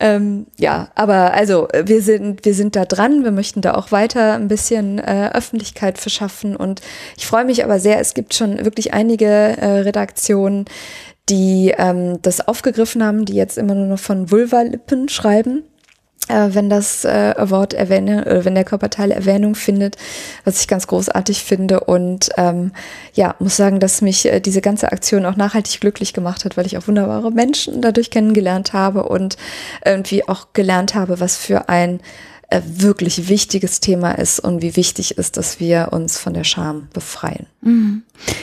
[0.00, 3.24] Ähm, ja, aber also wir sind, wir sind da dran.
[3.24, 6.56] Wir möchten da auch weiter ein bisschen äh, Öffentlichkeit verschaffen.
[6.56, 6.80] Und
[7.16, 10.64] ich freue mich aber sehr, es gibt schon wirklich einige äh, Redaktionen,
[11.28, 15.64] die ähm, das aufgegriffen haben, die jetzt immer nur noch von Vulvalippen schreiben
[16.28, 19.96] äh, wenn das äh, Wort erwähne, äh, wenn der Körperteil Erwähnung findet,
[20.44, 21.80] was ich ganz großartig finde.
[21.80, 22.72] Und ähm,
[23.14, 26.66] ja, muss sagen, dass mich äh, diese ganze Aktion auch nachhaltig glücklich gemacht hat, weil
[26.66, 29.36] ich auch wunderbare Menschen dadurch kennengelernt habe und
[29.84, 32.00] irgendwie auch gelernt habe, was für ein
[32.66, 37.46] wirklich wichtiges Thema ist und wie wichtig ist, dass wir uns von der Scham befreien.
[37.62, 38.02] Mhm.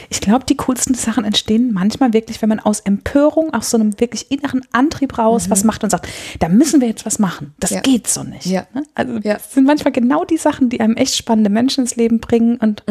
[0.10, 4.00] Ich glaube, die coolsten Sachen entstehen manchmal wirklich, wenn man aus Empörung, aus so einem
[4.00, 6.08] wirklich inneren Antrieb raus was macht und sagt,
[6.40, 7.54] da müssen wir jetzt was machen.
[7.60, 7.82] Das Ja.
[7.82, 8.46] geht so nicht.
[8.46, 8.66] Ja.
[8.74, 8.84] Ne?
[8.96, 9.36] Also Ja.
[9.36, 12.84] das sind manchmal genau die Sachen, die einem echt spannende Menschen ins Leben bringen und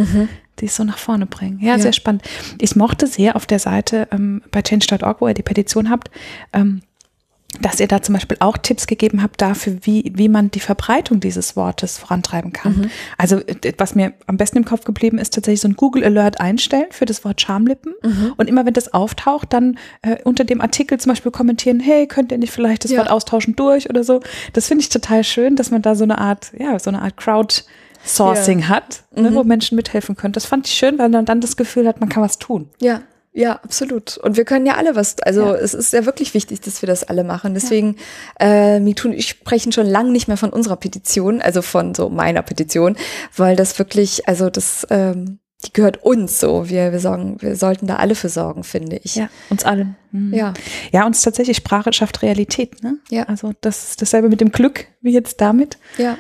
[0.58, 1.58] die es so nach vorne bringen.
[1.60, 1.78] Ja, Ja.
[1.78, 2.22] sehr spannend.
[2.60, 6.10] Ich mochte sehr auf der Seite ähm, bei change.org, wo ihr die Petition habt,
[6.52, 6.82] ähm,
[7.60, 11.20] dass ihr da zum Beispiel auch Tipps gegeben habt dafür, wie, wie man die Verbreitung
[11.20, 12.90] dieses Wortes vorantreiben kann.
[13.18, 16.40] Also äh, was mir am besten im Kopf geblieben ist, tatsächlich so ein Google Alert
[16.40, 17.94] einstellen für das Wort Schamlippen
[18.36, 22.32] und immer wenn das auftaucht, dann äh, unter dem Artikel zum Beispiel kommentieren, hey, könnt
[22.32, 22.98] ihr nicht vielleicht das Ja.
[23.00, 24.20] Wort austauschen durch oder so.
[24.54, 27.16] Das finde ich total schön, dass man da so eine Art, ja, so eine Art
[27.18, 28.68] Crowdsourcing Ja.
[28.68, 30.32] hat, ne, wo Menschen mithelfen können.
[30.32, 32.68] Das fand ich schön, weil man dann das Gefühl hat, man kann was tun.
[32.80, 34.18] Ja, ja, absolut.
[34.18, 35.54] Und wir können ja alle was, also Ja.
[35.54, 37.54] es ist ja wirklich wichtig, dass wir das alle machen.
[37.54, 37.96] Deswegen,
[38.38, 42.08] äh, MeToo und ich sprechen schon lange nicht mehr von unserer Petition, also von so
[42.10, 42.96] meiner Petition,
[43.36, 46.68] weil das wirklich, also das, ähm, die gehört uns so.
[46.68, 49.14] Wir, wir sorgen, wir sollten da alle für sorgen, finde ich.
[49.14, 49.96] Ja, uns allen.
[50.10, 50.34] Mhm.
[50.34, 50.52] Ja.
[50.90, 52.98] Ja, uns tatsächlich Sprache schafft Realität, ne?
[53.10, 53.22] Ja.
[53.24, 55.78] Also das ist dasselbe mit dem Glück wie jetzt damit.
[55.98, 56.18] Ja.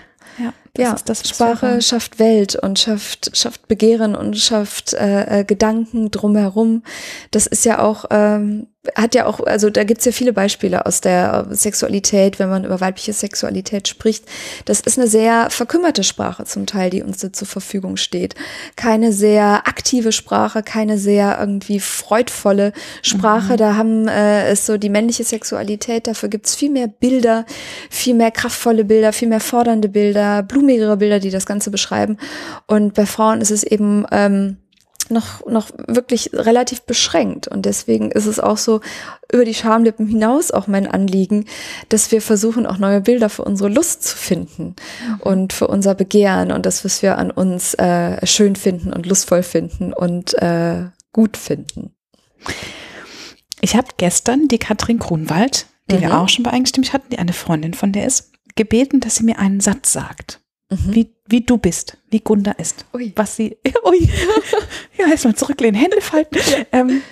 [0.76, 5.40] Ja, das ja, ist das, Sprache schafft Welt und schafft, schafft Begehren und schafft äh,
[5.40, 6.82] äh, Gedanken drumherum.
[7.30, 11.00] Das ist ja auch, ähm, hat ja auch, also da gibt's ja viele Beispiele aus
[11.00, 14.24] der Sexualität, wenn man über weibliche Sexualität spricht.
[14.64, 18.34] Das ist eine sehr verkümmerte Sprache zum Teil, die uns da zur Verfügung steht.
[18.74, 23.56] Keine sehr aktive Sprache, keine sehr irgendwie freudvolle Sprache.
[23.56, 27.46] Da haben äh, ist so die männliche Sexualität, dafür gibt's viel mehr Bilder,
[27.88, 32.18] viel mehr kraftvolle Bilder, viel mehr fordernde Bilder, blumigere Bilder, die das Ganze beschreiben.
[32.66, 34.56] Und bei Frauen ist es eben ähm,
[35.12, 37.48] noch, noch wirklich relativ beschränkt.
[37.48, 38.80] Und deswegen ist es auch so
[39.30, 41.46] über die Schamlippen hinaus auch mein Anliegen,
[41.88, 44.74] dass wir versuchen, auch neue Bilder für unsere Lust zu finden
[45.20, 49.42] und für unser Begehren und das, was wir an uns äh, schön finden und lustvoll
[49.42, 51.94] finden und äh, gut finden.
[53.60, 56.00] Ich habe gestern die Katrin Grunwald, die Mhm.
[56.00, 59.24] wir auch schon bei eingestimmt hatten, die eine Freundin von der ist, gebeten, dass sie
[59.24, 60.41] mir einen Satz sagt.
[60.72, 60.94] Mhm.
[60.94, 62.86] Wie, wie du bist, wie Gunda ist.
[62.94, 63.12] Ui.
[63.16, 64.08] Was sie, ui,
[64.98, 66.38] ja, erstmal zurücklehnen, Hände falten.
[66.72, 67.02] Ähm,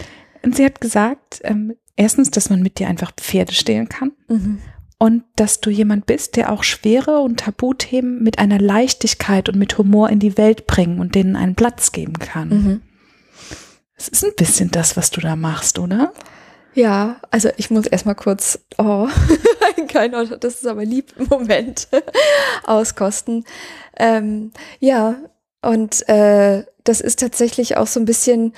[0.43, 4.13] und sie hat gesagt, ähm, erstens, dass man mit dir einfach Pferde stehlen kann.
[4.29, 4.59] Mhm.
[4.99, 9.79] Und dass du jemand bist, der auch schwere und Tabuthemen mit einer Leichtigkeit und mit
[9.79, 12.49] Humor in die Welt bringen und denen einen Platz geben kann.
[12.49, 12.83] Mhm.
[13.97, 16.13] Es ist ein bisschen das, was du da machst, oder?
[16.75, 19.09] Ja, also ich muss erstmal kurz, oh,
[19.89, 21.89] kein das ist aber lieb, Moment,
[22.65, 23.45] auskosten.
[23.97, 25.17] Ähm, ja,
[25.63, 28.55] und äh, das ist tatsächlich auch so ein bisschen,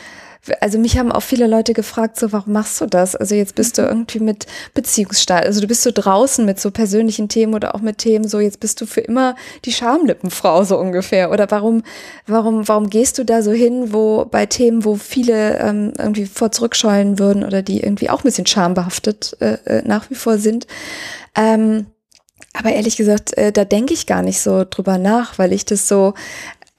[0.61, 3.15] also mich haben auch viele Leute gefragt, so, warum machst du das?
[3.15, 7.29] Also jetzt bist du irgendwie mit Beziehungsstahl, also du bist so draußen mit so persönlichen
[7.29, 11.31] Themen oder auch mit Themen, so jetzt bist du für immer die Schamlippenfrau so ungefähr.
[11.31, 11.85] Oder warum,
[12.27, 16.51] warum, warum gehst du da so hin, wo bei Themen, wo viele ähm, irgendwie vor
[16.51, 20.67] zurückscheuen würden oder die irgendwie auch ein bisschen schambehaftet äh, äh, nach wie vor sind?
[21.37, 21.87] Ähm,
[22.53, 25.89] aber ehrlich gesagt, äh, da denke ich gar nicht so drüber nach, weil ich das
[25.89, 26.15] so,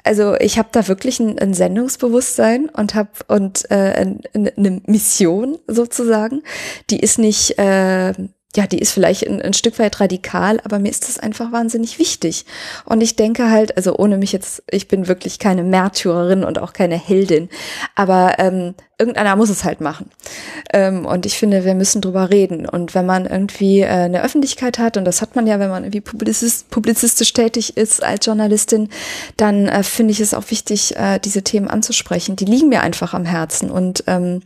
[0.03, 5.57] also ich habe da wirklich ein, ein Sendungsbewusstsein und habe und äh, ein- eine Mission
[5.67, 6.43] sozusagen.
[6.89, 8.13] Die ist nicht, äh,
[8.55, 11.97] ja, die ist vielleicht ein, ein Stück weit radikal, aber mir ist das einfach wahnsinnig
[11.99, 12.45] wichtig.
[12.85, 16.73] Und ich denke halt, also ohne mich jetzt, ich bin wirklich keine Märtyrerin und auch
[16.73, 17.49] keine Heldin,
[17.95, 20.09] aber ähm, irgendeiner muss es halt machen.
[20.71, 22.67] Ähm, und ich finde, wir müssen drüber reden.
[22.67, 25.83] Und wenn man irgendwie äh, eine Öffentlichkeit hat, und das hat man ja, wenn man
[25.83, 28.89] irgendwie publizist, publizistisch tätig ist als Journalistin,
[29.35, 32.35] dann äh, finde ich es auch wichtig, äh, diese Themen anzusprechen.
[32.35, 34.41] Die liegen mir einfach am Herzen und ähm,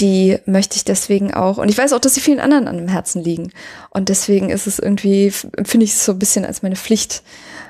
[0.00, 1.58] die möchte ich deswegen auch.
[1.58, 3.52] Und ich weiß auch, dass sie vielen anderen an dem Herzen liegen.
[3.90, 7.22] Und deswegen ist es irgendwie, finde ich es so ein bisschen als meine Pflicht,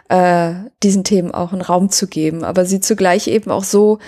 [0.08, 4.00] äh, diesen Themen auch einen Raum zu geben, aber sie zugleich eben auch so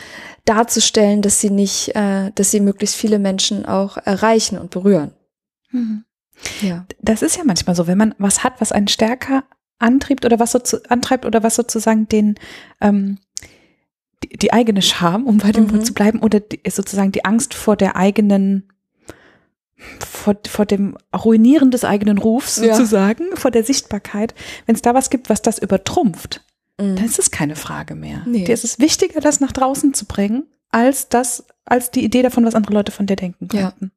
[0.44, 5.12] darzustellen, dass sie nicht, äh, dass sie möglichst viele Menschen auch erreichen und berühren.
[6.60, 6.86] Ja.
[7.00, 9.44] Das ist ja manchmal so, wenn man was hat, was einen stärker
[9.78, 12.36] antriebt oder was so zu, antreibt oder was sozusagen den
[12.80, 13.18] ähm,
[14.24, 15.72] die, die eigene Scham, um bei dem Mhm.
[15.72, 18.68] Wort zu bleiben, oder die, sozusagen die Angst vor der eigenen
[19.98, 22.74] vor, vor dem Ruinieren des eigenen Rufs Ja.
[22.76, 24.34] sozusagen, vor der Sichtbarkeit.
[24.66, 26.44] Wenn es da was gibt, was das übertrumpft,
[26.80, 26.96] Mhm.
[26.96, 28.22] dann ist es keine Frage mehr.
[28.26, 28.44] Nee.
[28.44, 32.44] Dir ist es wichtiger, das nach draußen zu bringen, als das, als die Idee davon,
[32.44, 33.70] was andere Leute von dir denken Ja.
[33.72, 33.90] könnten.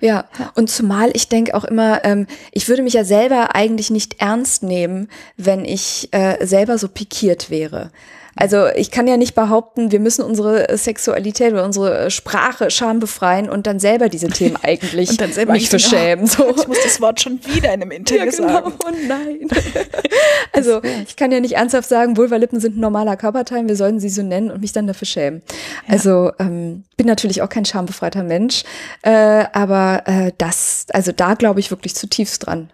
[0.00, 0.24] Ja,
[0.56, 4.62] und zumal ich denke auch immer, ähm, ich würde mich ja selber eigentlich nicht ernst
[4.64, 7.92] nehmen, wenn ich äh, selber so pikiert wäre.
[8.34, 13.48] Also ich kann ja nicht behaupten, wir müssen unsere Sexualität oder unsere Sprache Scham befreien
[13.50, 16.26] und dann selber diese Themen eigentlich Und dann selber denken, verschämen.
[16.26, 16.48] So.
[16.56, 18.48] Ich muss das Wort schon wieder in einem Interview Ja, genau.
[18.48, 18.72] sagen.
[18.84, 19.48] Oh nein.
[20.52, 24.08] also ich kann ja nicht ernsthaft sagen, Vulvalippen sind ein normaler Körperteil, wir sollten sie
[24.08, 25.42] so nennen und mich dann dafür schämen.
[25.86, 28.64] Also ähm, bin natürlich auch kein schambefreiter Mensch,
[29.02, 32.70] äh, aber äh, das, also da glaube ich wirklich zutiefst dran.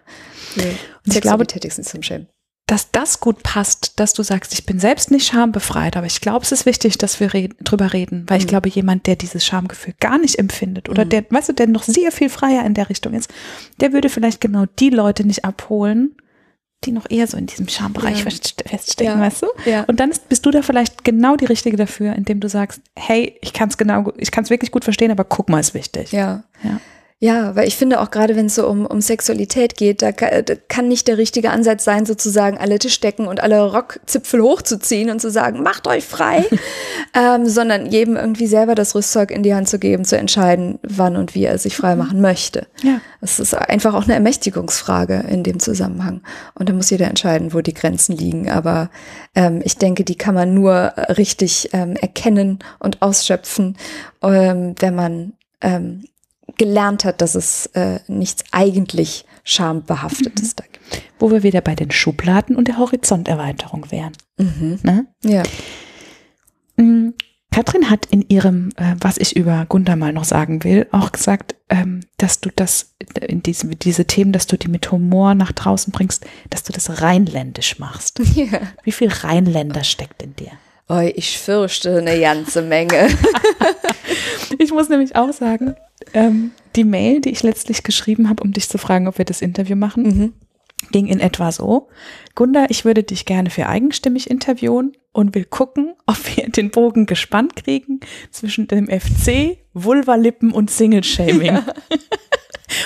[0.55, 0.65] Und
[1.13, 2.27] ich glaube- nicht zum Schämen.
[2.69, 6.43] Dass das gut passt, dass du sagst, ich bin selbst nicht schambefreit, aber ich glaube,
[6.45, 8.49] es ist wichtig, dass wir reden, drüber reden, weil ich Mhm.
[8.49, 11.09] glaube, jemand, der dieses Schamgefühl gar nicht empfindet oder Mhm.
[11.09, 13.29] der, weißt du, der noch sehr viel freier in der Richtung ist,
[13.79, 16.15] der würde vielleicht genau die Leute nicht abholen,
[16.85, 18.23] die noch eher so in diesem Schambereich Ja.
[18.25, 19.19] fest- feststecken, Ja.
[19.19, 19.47] weißt du?
[19.65, 19.83] Ja.
[19.85, 23.35] Und dann ist, bist du da vielleicht genau die Richtige dafür, indem du sagst, hey,
[23.41, 26.11] ich kann es genau, ich kann es wirklich gut verstehen, aber guck mal, ist wichtig.
[26.11, 26.43] Ja.
[26.63, 26.79] Ja.
[27.21, 30.45] Ja, weil ich finde auch gerade, wenn es so um, um Sexualität geht, da kann,
[30.45, 35.09] da kann nicht der richtige Ansatz sein, sozusagen alle zu stecken und alle Rockzipfel hochzuziehen
[35.09, 36.45] und zu sagen, macht euch frei,
[37.13, 41.17] ähm, sondern jedem irgendwie selber das Rüstzeug in die Hand zu geben, zu entscheiden, wann
[41.17, 42.67] und wie er sich frei machen möchte.
[42.83, 43.01] Ja.
[43.19, 46.21] Es ist einfach auch eine Ermächtigungsfrage in dem Zusammenhang.
[46.55, 48.49] Und da muss jeder entscheiden, wo die Grenzen liegen.
[48.49, 48.89] Aber
[49.35, 53.75] ähm, ich denke, die kann man nur äh, richtig ähm, erkennen und ausschöpfen,
[54.23, 56.05] ähm, wenn man ähm,
[56.57, 61.03] gelernt hat, dass es äh, nichts eigentlich schambehaftetes da gibt.
[61.19, 64.13] Wo wir wieder bei den Schubladen und der Horizonterweiterung wären.
[64.37, 65.07] Ne?
[65.23, 65.43] Ja.
[66.77, 67.13] Mm,
[67.51, 71.55] Katrin hat in ihrem, äh, was ich über Gunda mal noch sagen will, auch gesagt,
[71.69, 75.91] ähm, dass du das, in diesem, diese Themen, dass du die mit Humor nach draußen
[75.91, 78.19] bringst, dass du das rheinländisch machst.
[78.35, 78.61] ja.
[78.83, 80.51] Wie viel Rheinländer steckt in dir?
[80.87, 83.09] Oh, ich fürchte eine ganze Menge.
[84.57, 85.75] Ich muss nämlich auch sagen,
[86.13, 89.41] ähm, die Mail, die ich letztlich geschrieben habe, um dich zu fragen, ob wir das
[89.41, 90.33] Interview machen, Mhm.
[90.91, 91.89] ging in etwa so.
[92.35, 97.05] Gunda, ich würde dich gerne für eigenstimmig interviewen und will gucken, ob wir den Bogen
[97.05, 97.99] gespannt kriegen
[98.31, 101.59] zwischen dem FC, Vulvalippen und Single-Shaming.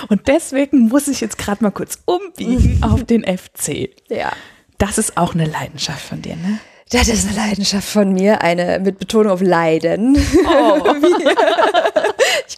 [0.08, 3.90] Und deswegen muss ich jetzt gerade mal kurz umbiegen auf den FC.
[4.10, 4.32] ja.
[4.78, 6.60] Das ist auch eine Leidenschaft von dir, ne?
[6.92, 10.16] Das ist eine Leidenschaft von mir, eine mit Betonung auf Leiden.
[10.16, 10.20] Wie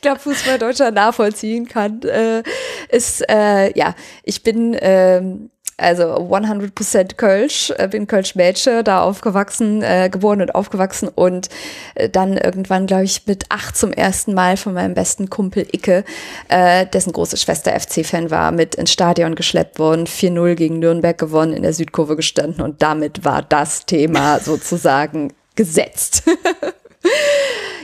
[0.05, 2.43] ich glaube, Fußball Deutschland nachvollziehen kann, äh,
[2.89, 10.09] ist, äh, ja, ich bin ähm, also 100% Kölsch, äh, bin Kölsch-Mädche, da aufgewachsen, äh,
[10.11, 11.49] geboren und aufgewachsen und
[11.95, 16.03] äh, dann irgendwann, glaube ich, mit acht zum ersten Mal von meinem besten Kumpel Icke,
[16.49, 21.53] äh, dessen große Schwester FC-Fan war, mit ins Stadion geschleppt worden, 4-0 gegen Nürnberg gewonnen,
[21.53, 26.21] in der Südkurve gestanden und damit war das Thema sozusagen gesetzt.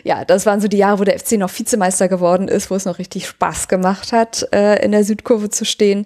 [0.03, 2.85] ja, das waren so die Jahre, wo der FC noch Vizemeister geworden ist, wo es
[2.85, 6.05] noch richtig Spaß gemacht hat, äh, in der Südkurve zu stehen.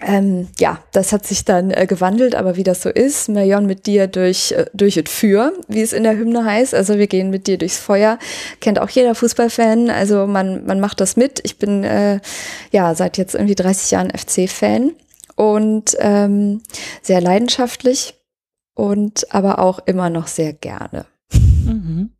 [0.00, 3.86] Ähm, ja, das hat sich dann äh, gewandelt, aber wie das so ist, Marion mit
[3.86, 6.72] dir durch, äh, durch und für, wie es in der Hymne heißt.
[6.72, 8.18] Also wir gehen mit dir durchs Feuer.
[8.60, 9.90] Kennt auch jeder Fußballfan.
[9.90, 11.40] Also man, man macht das mit.
[11.42, 12.20] Ich bin äh,
[12.70, 14.92] ja seit jetzt irgendwie 30 Jahren FC-Fan
[15.34, 16.62] und ähm,
[17.02, 18.14] sehr leidenschaftlich
[18.74, 21.06] und aber auch immer noch sehr gerne.
[21.32, 22.10] Mhm.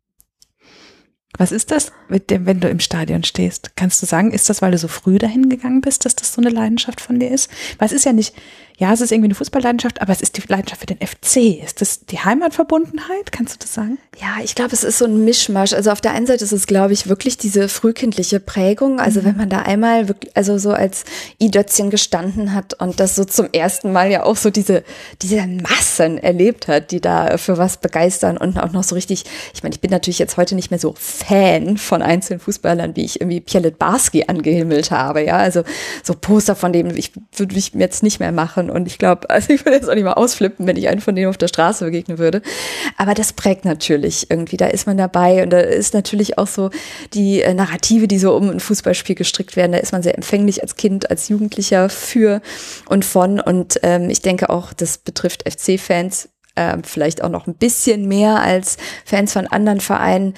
[1.37, 3.75] Was ist das, mit dem, wenn du im Stadion stehst?
[3.75, 6.41] Kannst du sagen, ist das, weil du so früh dahin gegangen bist, dass das so
[6.41, 7.49] eine Leidenschaft von dir ist?
[7.77, 8.33] Weil es ist ja nicht,
[8.79, 11.61] ja, es ist irgendwie eine Fußballleidenschaft, aber es ist die Leidenschaft für den FC.
[11.61, 13.33] Ist das die Heimatverbundenheit?
[13.33, 13.97] Kannst du das sagen?
[14.17, 15.73] Ja, ich glaube, es ist so ein Mischmasch.
[15.73, 19.01] Also auf der einen Seite ist es, glaube ich, wirklich diese frühkindliche Prägung.
[19.01, 21.03] Also wenn man da einmal wirklich, also so als
[21.41, 24.85] I-Dötzchen gestanden hat und das so zum ersten Mal ja auch so diese,
[25.21, 29.61] diese Massen erlebt hat, die da für was begeistern und auch noch so richtig, ich
[29.61, 33.21] meine, ich bin natürlich jetzt heute nicht mehr so Fan von einzelnen Fußballern, wie ich
[33.21, 35.37] irgendwie Pielet Barski angehimmelt habe, ja.
[35.37, 35.63] Also
[36.03, 39.53] so Poster von dem ich würde ich jetzt nicht mehr machen und ich glaube, also
[39.53, 41.85] ich würde jetzt auch nicht mal ausflippen, wenn ich einen von denen auf der Straße
[41.85, 42.41] begegnen würde.
[42.97, 46.69] Aber das prägt natürlich irgendwie, da ist man dabei und da ist natürlich auch so
[47.13, 50.61] die äh, Narrative, die so um ein Fußballspiel gestrickt werden, da ist man sehr empfänglich
[50.61, 52.41] als Kind, als Jugendlicher für
[52.87, 56.29] und von und ähm, ich denke auch, das betrifft FC-Fans
[56.59, 60.33] ähm, vielleicht auch noch ein bisschen mehr als Fans von anderen Vereinen.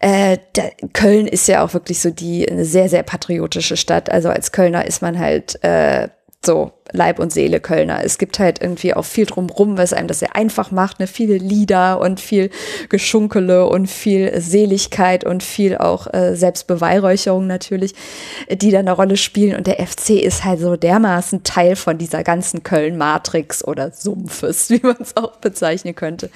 [0.00, 4.10] Äh, da, Köln ist ja auch wirklich so die eine sehr, sehr patriotische Stadt.
[4.10, 6.08] Also als Kölner ist man halt äh,
[6.44, 8.04] so Leib und Seele Kölner.
[8.04, 11.08] Es gibt halt irgendwie auch viel drumrum, was einem das sehr einfach macht, ne?
[11.08, 12.50] viele Lieder und viel
[12.88, 17.94] Geschunkele und viel Seligkeit und viel auch äh, Selbstbeweihräucherung natürlich,
[18.48, 19.56] die da eine Rolle spielen.
[19.56, 24.80] Und der FC ist halt so dermaßen Teil von dieser ganzen Köln-Matrix oder Sumpfes, wie
[24.80, 26.30] man es auch bezeichnen könnte.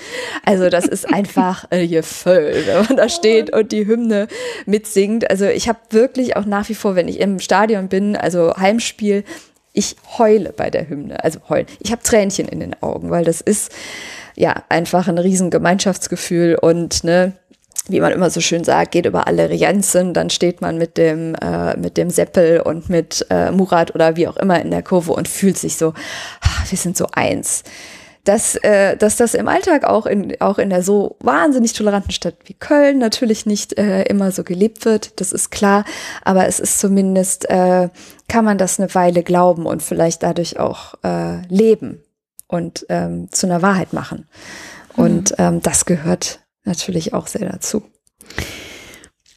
[0.44, 4.26] Also das ist einfach äh, Gefühl, wenn man da steht und die Hymne
[4.66, 5.30] mitsingt.
[5.30, 9.22] Also ich habe wirklich auch nach wie vor, wenn ich im Stadion bin, also Heimspiel,
[9.78, 11.22] ich heule bei der Hymne.
[11.22, 11.66] Also heulen.
[11.78, 13.70] Ich habe Tränchen in den Augen, weil das ist
[14.34, 17.32] ja einfach ein riesen Gemeinschaftsgefühl und ne,
[17.86, 21.36] wie man immer so schön sagt, geht über alle Rienzen, dann steht man mit dem,
[21.36, 25.12] äh, mit dem Seppel und mit äh, Murat oder wie auch immer in der Kurve
[25.12, 25.94] und fühlt sich so,
[26.40, 27.62] ach, wir sind so eins.
[28.28, 32.34] Dass, äh, dass das im Alltag auch in, auch in der so wahnsinnig toleranten Stadt
[32.44, 35.86] wie Köln natürlich nicht äh, immer so gelebt wird, das ist klar,
[36.26, 37.88] aber es ist zumindest, äh,
[38.28, 42.02] kann man das eine Weile glauben und vielleicht dadurch auch äh, leben
[42.48, 44.28] und ähm, zu einer Wahrheit machen.
[44.94, 47.82] Und ähm, das gehört natürlich auch sehr dazu.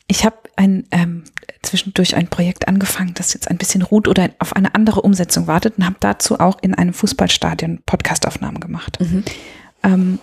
[0.08, 1.24] Ich habe ein ähm,
[1.62, 5.78] zwischendurch ein Projekt angefangen, das jetzt ein bisschen ruht oder auf eine andere Umsetzung wartet
[5.78, 9.00] und habe dazu auch in einem Fußballstadion Podcastaufnahmen gemacht.
[9.00, 9.24] Mhm.
[9.84, 10.20] Ähm,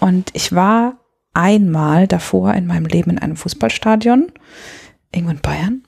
[0.00, 0.98] und ich war
[1.34, 4.32] einmal davor in meinem Leben in einem Fußballstadion,
[5.14, 5.82] irgendwo in Bayern,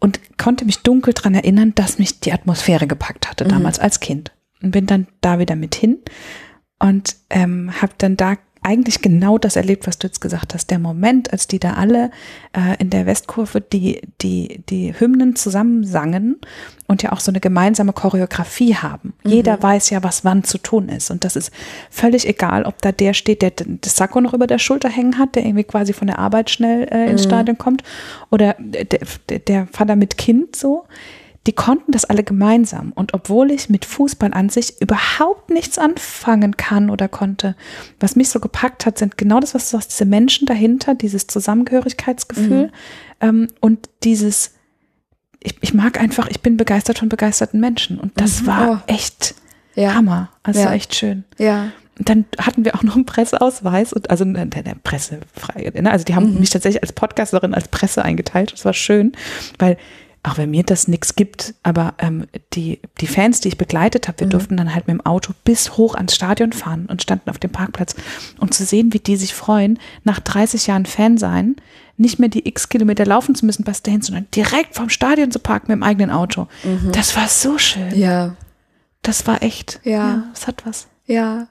[0.00, 3.48] und konnte mich dunkel dran erinnern, dass mich die Atmosphäre gepackt hatte, Mhm.
[3.48, 4.32] damals als Kind.
[4.62, 5.98] Und bin dann da wieder mit hin
[6.78, 10.72] und ähm, habe dann da eigentlich genau das erlebt, was du jetzt gesagt hast.
[10.72, 12.10] Der Moment, als die da alle
[12.52, 16.40] äh, in der Westkurve die, die, die Hymnen zusammen sangen
[16.88, 19.14] und ja auch so eine gemeinsame Choreografie haben.
[19.22, 21.12] Jeder weiß ja, was wann zu tun ist.
[21.12, 21.52] Und das ist
[21.90, 25.36] völlig egal, ob da der steht, der das Sakko noch über der Schulter hängen hat,
[25.36, 27.84] der irgendwie quasi von der Arbeit schnell äh, ins Stadion kommt,
[28.30, 28.84] oder der,
[29.28, 30.86] der, der Vater mit Kind so
[31.46, 32.92] die konnten das alle gemeinsam.
[32.92, 37.54] Und obwohl ich mit Fußball an sich überhaupt nichts anfangen kann oder konnte,
[38.00, 41.26] was mich so gepackt hat, sind genau das, was du sagst, diese Menschen dahinter, dieses
[41.28, 42.72] Zusammengehörigkeitsgefühl
[43.20, 44.54] ähm, und dieses,
[45.42, 48.00] ich, ich mag einfach, ich bin begeistert von begeisterten Menschen.
[48.00, 49.34] Und das war echt
[49.74, 49.94] Ja.
[49.94, 50.30] Hammer.
[50.42, 50.72] Also Ja.
[50.72, 51.24] echt schön.
[51.38, 51.70] Ja.
[51.98, 55.72] Und dann hatten wir auch noch einen Presseausweis und also der, der Presse frei.
[55.80, 55.90] Ne?
[55.90, 58.52] Also die haben mich tatsächlich als Podcasterin als Presse eingeteilt.
[58.52, 59.12] Das war schön,
[59.58, 59.78] weil
[60.26, 64.20] auch wenn mir das nichts gibt, aber ähm, die, die Fans, die ich begleitet habe,
[64.20, 67.38] wir durften dann halt mit dem Auto bis hoch ans Stadion fahren und standen auf
[67.38, 67.94] dem Parkplatz.
[68.40, 71.56] Und zu sehen, wie die sich freuen, nach 30 Jahren Fan sein,
[71.96, 75.38] nicht mehr die x Kilometer laufen zu müssen bis dahin, sondern direkt vom Stadion zu
[75.38, 76.48] parken mit dem eigenen Auto.
[76.92, 77.96] Das war so schön.
[77.96, 78.36] Ja.
[79.02, 79.80] Das war echt.
[79.84, 80.24] Ja.
[80.34, 80.88] es hat was.
[81.06, 81.46] Ja.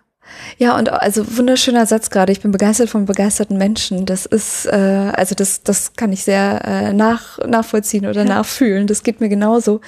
[0.57, 2.31] Ja, und also wunderschöner Satz gerade.
[2.31, 4.05] Ich bin begeistert von begeisterten Menschen.
[4.05, 8.87] Das ist, äh, also das, das kann ich sehr äh, nach, nachvollziehen oder nachfühlen.
[8.87, 9.81] Das geht mir genauso.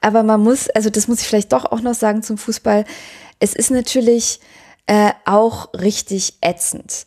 [0.00, 2.84] Aber man muss, also das muss ich vielleicht doch auch noch sagen zum Fußball.
[3.40, 4.40] Es ist natürlich
[4.86, 7.06] äh, auch richtig ätzend.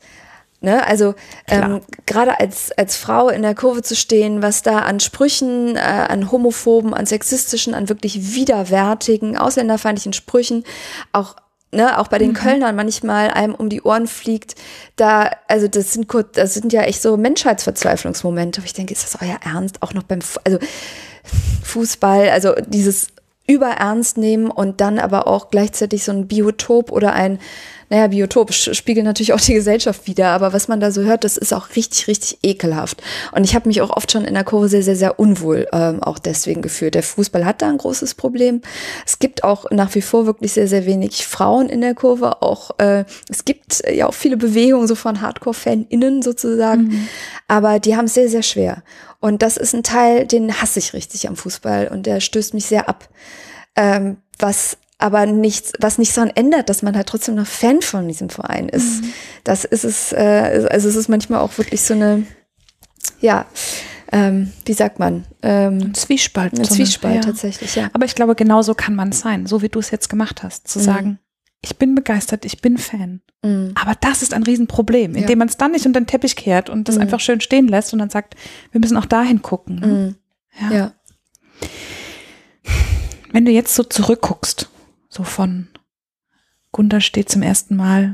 [0.63, 1.15] Ne, also
[1.47, 5.79] ähm, gerade als, als Frau in der Kurve zu stehen, was da an Sprüchen, äh,
[5.79, 10.63] an homophoben, an sexistischen, an wirklich widerwärtigen, ausländerfeindlichen Sprüchen,
[11.13, 11.35] auch
[11.71, 14.55] ne, auch bei den Kölnern manchmal einem um die Ohren fliegt,
[14.95, 19.03] da, also das sind kurz, das sind ja echt so Menschheitsverzweiflungsmomente, wo ich denke, ist
[19.03, 19.81] das euer Ernst?
[19.81, 20.59] Auch noch beim, also
[21.63, 23.07] Fußball, also dieses
[23.47, 27.39] überernst nehmen und dann aber auch gleichzeitig so ein Biotop oder ein,
[27.89, 31.35] naja, Biotop spiegelt natürlich auch die Gesellschaft wider, aber was man da so hört, das
[31.35, 33.03] ist auch richtig, richtig ekelhaft.
[33.33, 36.01] Und ich habe mich auch oft schon in der Kurve sehr, sehr, sehr unwohl ähm,
[36.01, 36.95] auch deswegen gefühlt.
[36.95, 38.61] Der Fußball hat da ein großes Problem.
[39.05, 42.41] Es gibt auch nach wie vor wirklich sehr, sehr wenig Frauen in der Kurve.
[42.41, 47.09] Auch äh, es gibt äh, ja auch viele Bewegungen so von Hardcore-FanInnen sozusagen,
[47.49, 48.83] aber die haben es sehr, sehr schwer.
[49.21, 52.65] Und das ist ein Teil, den hasse ich richtig am Fußball und der stößt mich
[52.65, 53.07] sehr ab.
[53.77, 58.07] Ähm, was aber nichts, was nicht daran ändert, dass man halt trotzdem noch Fan von
[58.07, 59.03] diesem Verein ist.
[59.43, 62.23] Das ist es, äh, also es ist manchmal auch wirklich so eine,
[63.19, 63.45] ja,
[64.11, 66.53] ähm, wie sagt man, ähm, Zwiespalt.
[66.59, 67.21] ein Zwiespalt ja.
[67.21, 67.89] tatsächlich, ja.
[67.93, 70.43] Aber ich glaube, genau so kann man es sein, so wie du es jetzt gemacht
[70.43, 71.17] hast, zu sagen,
[71.63, 73.21] ich bin begeistert, ich bin Fan.
[73.43, 73.73] Mhm.
[73.75, 75.35] Aber das ist ein Riesenproblem, indem Ja.
[75.35, 77.99] man es dann nicht unter den Teppich kehrt und das einfach schön stehen lässt und
[77.99, 78.35] dann sagt,
[78.71, 79.75] wir müssen auch dahin gucken.
[79.79, 79.87] ne?
[79.87, 80.15] Mhm.
[80.71, 80.75] Ja.
[80.77, 80.91] Ja.
[83.31, 84.69] Wenn du jetzt so zurückguckst,
[85.09, 85.67] so von
[86.71, 88.13] Gunda steht zum ersten Mal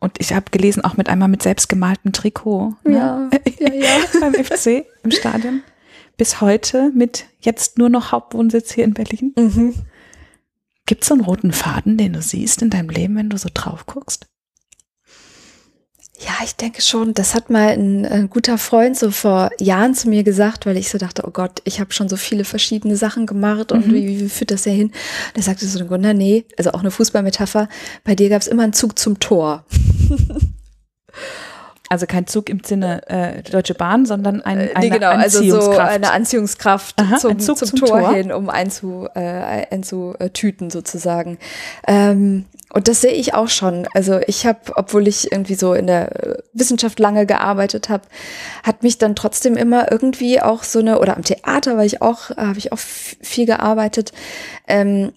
[0.00, 2.92] und ich habe gelesen, auch mit einmal mit selbstgemaltem Trikot ne?
[2.96, 3.88] Ja, ja, ja.
[4.20, 5.62] beim FC im Stadion,
[6.16, 9.32] bis heute mit jetzt nur noch Hauptwohnsitz hier in Berlin.
[9.36, 9.74] Mhm.
[10.90, 13.48] Gibt es so einen roten Faden, den du siehst in deinem Leben, wenn du so
[13.54, 14.26] drauf guckst?
[16.18, 17.14] Ja, ich denke schon.
[17.14, 20.90] Das hat mal ein, ein guter Freund so vor Jahren zu mir gesagt, weil ich
[20.90, 24.28] so dachte, oh Gott, ich habe schon so viele verschiedene Sachen gemacht und wie, wie
[24.28, 24.88] führt das ja hin?
[24.88, 27.68] Und er sagte so, Gunnar, nee, also auch eine Fußballmetapher,
[28.02, 29.64] bei dir gab es immer einen Zug zum Tor.
[31.92, 35.56] Also kein Zug im Sinne äh, Deutsche Bahn, sondern ein, eine nee, genau, also so
[35.56, 35.90] Anziehungskraft.
[35.90, 38.14] eine Anziehungskraft Aha, zum, ein Zug zum, zum Tor, Tor.
[38.14, 41.38] hin, um einzu, äh, einzutüten sozusagen.
[41.88, 43.88] Ähm, und das sehe ich auch schon.
[43.92, 48.04] Also ich habe, obwohl ich irgendwie so in der äh, Wissenschaft lange gearbeitet habe,
[48.62, 52.30] hat mich dann trotzdem immer irgendwie auch so eine, oder am Theater war ich auch,
[52.30, 54.12] habe ich auch viel gearbeitet,
[54.68, 55.10] ähm,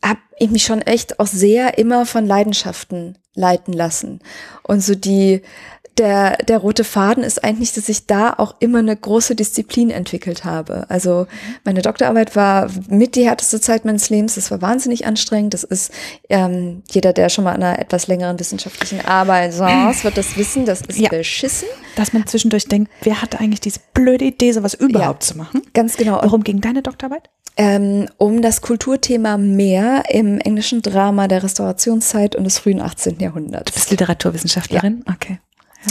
[0.00, 4.20] habe ich mich schon echt auch sehr immer von Leidenschaften leiten lassen.
[4.62, 5.42] Und so die,
[5.98, 10.44] der, der rote Faden ist eigentlich, dass ich da auch immer eine große Disziplin entwickelt
[10.44, 10.86] habe.
[10.88, 11.26] Also
[11.64, 14.36] meine Doktorarbeit war mit die härteste Zeit meines Lebens.
[14.36, 15.54] Das war wahnsinnig anstrengend.
[15.54, 15.92] Das ist
[16.28, 20.64] ähm, jeder, der schon mal an einer etwas längeren wissenschaftlichen Arbeit saß, wird das wissen.
[20.64, 21.08] Das ist ja.
[21.08, 21.68] beschissen.
[21.96, 25.28] Dass man zwischendurch denkt, wer hatte eigentlich diese blöde Idee, sowas überhaupt ja.
[25.32, 25.62] zu machen?
[25.74, 26.20] Ganz genau.
[26.22, 27.28] Warum ging deine Doktorarbeit?
[27.56, 33.18] Ähm, um das Kulturthema Meer im englischen Drama der Restaurationszeit und des frühen 18.
[33.18, 33.72] Jahrhunderts.
[33.72, 35.02] Du bist Literaturwissenschaftlerin?
[35.04, 35.14] Ja.
[35.14, 35.40] Okay.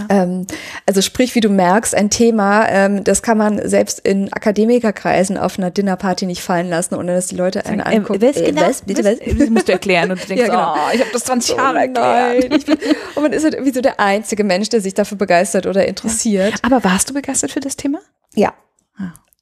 [0.09, 0.45] Ähm,
[0.85, 5.57] also sprich, wie du merkst, ein Thema, ähm, das kann man selbst in Akademikerkreisen auf
[5.57, 8.21] einer Dinnerparty nicht fallen lassen, ohne dass die Leute einen ähm, angucken.
[8.21, 8.61] Äh, was genau?
[8.61, 9.37] Was, bitte, was?
[9.37, 10.75] Das musst du erklären und du denkst, ja, genau.
[10.75, 12.65] oh, ich habe das 20 Jahre oh, erklärt.
[12.65, 12.77] Bin,
[13.15, 16.51] und man ist halt irgendwie so der einzige Mensch, der sich dafür begeistert oder interessiert.
[16.51, 16.59] Ja.
[16.63, 17.99] Aber warst du begeistert für das Thema?
[18.35, 18.53] Ja.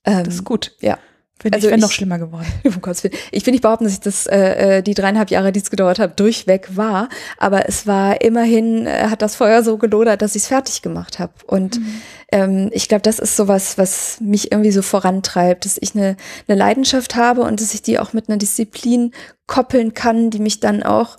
[0.04, 0.74] Ah, das ist gut.
[0.82, 1.00] Ja.
[1.38, 2.48] Finde also ich, noch schlimmer geworden.
[2.64, 3.16] Um Gottes Willen.
[3.32, 6.00] Ich will nicht behaupten, dass ich das äh, äh, die dreieinhalb Jahre, die es gedauert
[6.00, 7.10] hat, durchweg war.
[7.38, 11.20] Aber es war immerhin, äh, hat das Feuer so gelodert, dass ich es fertig gemacht
[11.20, 11.34] habe.
[11.46, 12.02] Und mhm.
[12.32, 16.16] ähm, ich glaube, das ist sowas, was mich irgendwie so vorantreibt, dass ich eine,
[16.48, 19.12] eine Leidenschaft habe und dass ich die auch mit einer Disziplin
[19.46, 21.18] koppeln kann, die mich dann auch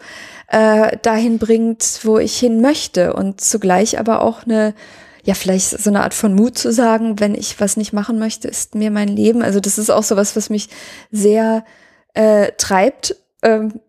[0.48, 3.12] äh, dahin bringt, wo ich hin möchte.
[3.12, 4.74] Und zugleich aber auch eine
[5.26, 8.46] ja, vielleicht so eine Art von Mut zu sagen, wenn ich was nicht machen möchte,
[8.46, 9.42] ist mir mein Leben.
[9.42, 10.68] Also das ist auch so was, was mich
[11.10, 11.64] sehr
[12.14, 13.16] äh, treibt.
[13.42, 13.80] Ähm,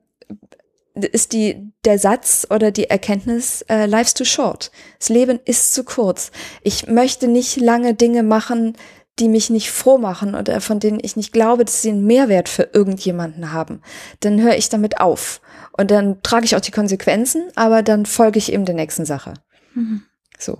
[0.95, 4.71] ist die, der Satz oder die Erkenntnis, äh, life's too short.
[4.97, 6.31] Das Leben ist zu kurz.
[6.63, 8.75] Ich möchte nicht lange Dinge machen,
[9.19, 12.49] die mich nicht froh machen oder von denen ich nicht glaube, dass sie einen Mehrwert
[12.49, 13.83] für irgendjemanden haben.
[14.21, 15.39] Dann höre ich damit auf.
[15.71, 19.35] Und dann trage ich auch die Konsequenzen, aber dann folge ich eben der nächsten Sache.
[19.75, 20.01] Mhm.
[20.39, 20.57] So.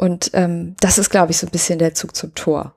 [0.00, 2.74] Und ähm, das ist, glaube ich, so ein bisschen der Zug zum Tor.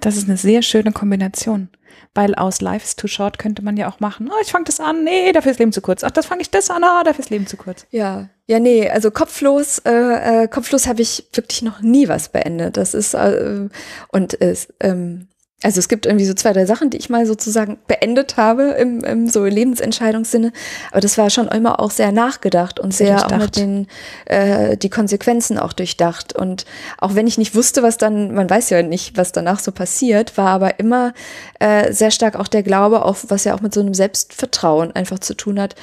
[0.00, 1.68] Das ist eine sehr schöne Kombination.
[2.12, 4.80] Weil aus Life is too short könnte man ja auch machen, oh, ich fange das
[4.80, 6.02] an, nee, dafür ist Leben zu kurz.
[6.02, 7.86] Ach, das fange ich das an, ah, dafür ist Leben zu kurz.
[7.90, 12.76] Ja, ja, nee, also kopflos, äh, äh, kopflos habe ich wirklich noch nie was beendet.
[12.76, 13.68] Das ist äh,
[14.08, 15.28] und es, ähm,
[15.66, 19.02] also es gibt irgendwie so zwei, drei Sachen, die ich mal sozusagen beendet habe im,
[19.02, 20.52] im so Lebensentscheidungssinne.
[20.92, 23.88] Aber das war schon immer auch sehr nachgedacht und sehr, sehr auch mit den
[24.26, 26.36] äh, die Konsequenzen auch durchdacht.
[26.36, 26.66] Und
[26.98, 30.38] auch wenn ich nicht wusste, was dann, man weiß ja nicht, was danach so passiert,
[30.38, 31.12] war aber immer
[31.58, 35.18] äh, sehr stark auch der Glaube, auch was ja auch mit so einem Selbstvertrauen einfach
[35.18, 35.74] zu tun hat.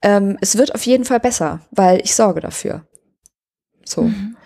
[0.00, 2.86] Ähm, es wird auf jeden Fall besser, weil ich sorge dafür.
[3.84, 4.04] So.
[4.04, 4.38] Mhm.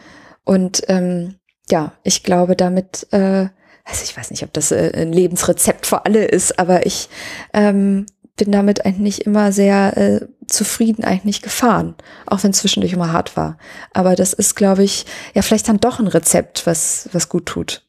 [0.45, 1.37] Und ähm,
[1.71, 3.47] ja, ich glaube, damit äh,
[3.85, 7.09] also ich weiß nicht, ob das äh, ein Lebensrezept für alle ist, aber ich
[7.53, 8.07] ähm,
[8.37, 11.95] bin damit eigentlich immer sehr äh, zufrieden eigentlich gefahren,
[12.27, 13.59] auch wenn es zwischendurch immer hart war.
[13.93, 17.87] Aber das ist, glaube ich, ja vielleicht dann doch ein Rezept, was was gut tut.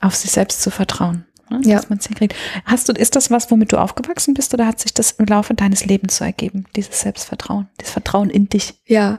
[0.00, 1.26] Auf sich selbst zu vertrauen.
[1.48, 1.76] Ne, ja.
[1.76, 2.34] Dass man es hinkriegt.
[2.64, 5.54] Hast du, ist das was, womit du aufgewachsen bist, oder hat sich das im Laufe
[5.54, 8.74] deines Lebens so ergeben, dieses Selbstvertrauen, dieses Vertrauen in dich?
[8.86, 9.18] Ja,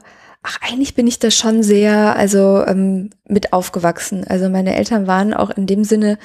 [0.49, 4.25] Ach, eigentlich bin ich da schon sehr, also ähm, mit aufgewachsen.
[4.25, 6.17] Also meine Eltern waren auch in dem Sinne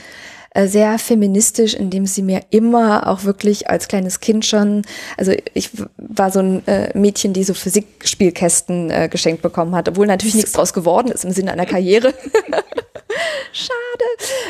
[0.54, 4.82] äh, sehr feministisch, indem sie mir immer auch wirklich als kleines Kind schon,
[5.16, 10.06] also ich war so ein äh, Mädchen, die so Physikspielkästen äh, geschenkt bekommen hat, obwohl
[10.06, 12.14] natürlich nichts draus geworden ist im Sinne einer Karriere.
[13.52, 14.04] Schade.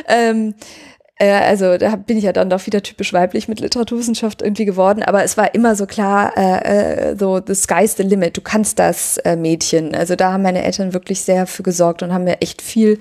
[0.06, 0.54] Ähm,
[1.22, 5.04] äh, also da bin ich ja dann doch wieder typisch weiblich mit Literaturwissenschaft irgendwie geworden,
[5.04, 8.80] aber es war immer so klar, äh, äh, so the sky's the limit, du kannst
[8.80, 9.94] das äh, Mädchen.
[9.94, 12.98] Also da haben meine Eltern wirklich sehr für gesorgt und haben mir echt viel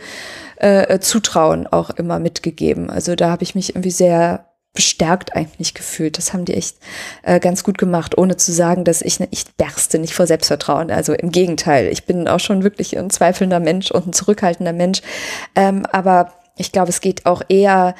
[0.57, 2.91] äh, Zutrauen auch immer mitgegeben.
[2.91, 6.17] Also da habe ich mich irgendwie sehr bestärkt eigentlich gefühlt.
[6.17, 6.77] Das haben die echt
[7.23, 10.91] äh, ganz gut gemacht, ohne zu sagen, dass ich, ich berste nicht vor Selbstvertrauen.
[10.91, 15.01] Also im Gegenteil, ich bin auch schon wirklich ein zweifelnder Mensch und ein zurückhaltender Mensch.
[15.55, 17.95] Ähm, aber ich glaube, es geht auch eher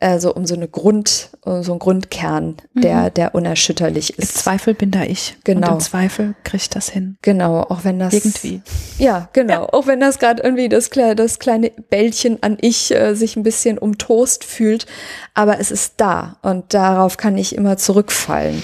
[0.00, 3.14] äh, so um so eine Grund, um so einen Grundkern, der, mhm.
[3.14, 4.36] der unerschütterlich ist.
[4.36, 5.36] Im Zweifel bin da ich.
[5.44, 5.68] Genau.
[5.68, 7.16] Und im Zweifel kriege ich das hin.
[7.22, 8.12] Genau, auch wenn das.
[8.12, 8.60] Irgendwie.
[8.98, 9.62] Ja, genau.
[9.62, 9.72] Ja.
[9.72, 13.78] Auch wenn das gerade irgendwie das, das kleine Bällchen an ich äh, sich ein bisschen
[13.78, 14.86] umtost fühlt.
[15.32, 18.62] Aber es ist da und darauf kann ich immer zurückfallen.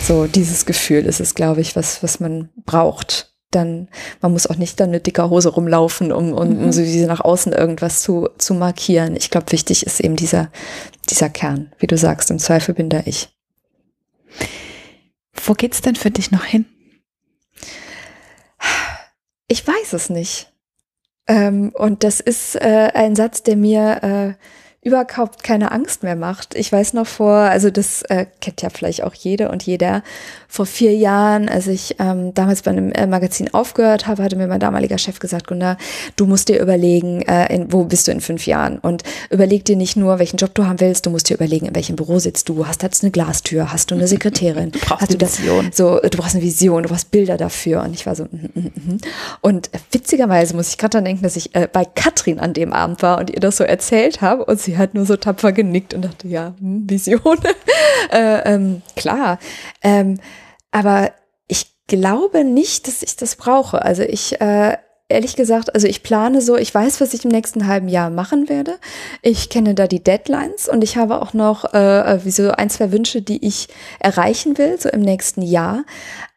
[0.00, 3.88] So, dieses Gefühl ist es, glaube ich, was, was man braucht dann,
[4.20, 6.64] man muss auch nicht dann mit dicker Hose rumlaufen, um, um, mhm.
[6.64, 9.16] um so nach außen irgendwas zu, zu markieren.
[9.16, 10.50] Ich glaube, wichtig ist eben dieser,
[11.08, 11.72] dieser Kern.
[11.78, 13.28] Wie du sagst, im Zweifel bin da ich.
[15.44, 16.66] Wo geht's denn für dich noch hin?
[19.48, 20.52] Ich weiß es nicht.
[21.26, 26.54] Ähm, und das ist äh, ein Satz, der mir äh, überhaupt keine Angst mehr macht.
[26.56, 30.02] Ich weiß noch vor, also das äh, kennt ja vielleicht auch jede und jeder,
[30.52, 34.46] vor vier Jahren, als ich ähm, damals bei einem äh, Magazin aufgehört habe, hatte mir
[34.46, 35.78] mein damaliger Chef gesagt, Gunnar,
[36.16, 38.78] du musst dir überlegen, äh, in, wo bist du in fünf Jahren?
[38.78, 41.74] Und überleg dir nicht nur, welchen Job du haben willst, du musst dir überlegen, in
[41.74, 42.66] welchem Büro sitzt du.
[42.66, 43.72] Hast du jetzt eine Glastür?
[43.72, 44.72] Hast du eine Sekretärin?
[44.72, 45.70] Du brauchst hast eine du das, Vision.
[45.72, 47.82] So, du brauchst eine Vision, du brauchst Bilder dafür.
[47.82, 48.98] Und ich war so, mm, mm, mm.
[49.40, 53.00] und witzigerweise muss ich gerade daran denken, dass ich äh, bei Katrin an dem Abend
[53.02, 56.02] war und ihr das so erzählt habe und sie hat nur so tapfer genickt und
[56.02, 57.38] dachte, ja, hm, Vision.
[58.12, 59.38] äh, ähm, klar.
[59.82, 60.18] Ähm,
[60.72, 61.12] aber
[61.46, 63.82] ich glaube nicht, dass ich das brauche.
[63.82, 64.76] Also ich, äh,
[65.08, 68.48] ehrlich gesagt, also ich plane so, ich weiß, was ich im nächsten halben Jahr machen
[68.48, 68.78] werde.
[69.20, 72.90] Ich kenne da die Deadlines und ich habe auch noch äh, wie so ein, zwei
[72.90, 73.68] Wünsche, die ich
[74.00, 75.84] erreichen will, so im nächsten Jahr.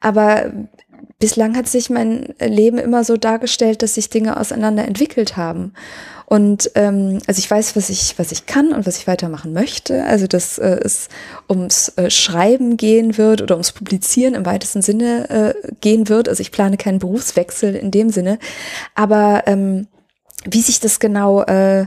[0.02, 0.52] Aber
[1.20, 5.74] bislang hat sich mein Leben immer so dargestellt, dass sich Dinge auseinander entwickelt haben.
[6.26, 10.04] Und ähm, also ich weiß, was ich, was ich kann und was ich weitermachen möchte.
[10.06, 11.08] Also dass äh, es
[11.48, 16.28] ums äh, Schreiben gehen wird oder ums Publizieren im weitesten Sinne äh, gehen wird.
[16.28, 18.40] Also ich plane keinen Berufswechsel in dem Sinne.
[18.96, 19.88] Aber ähm,
[20.50, 21.86] wie sich das genau äh,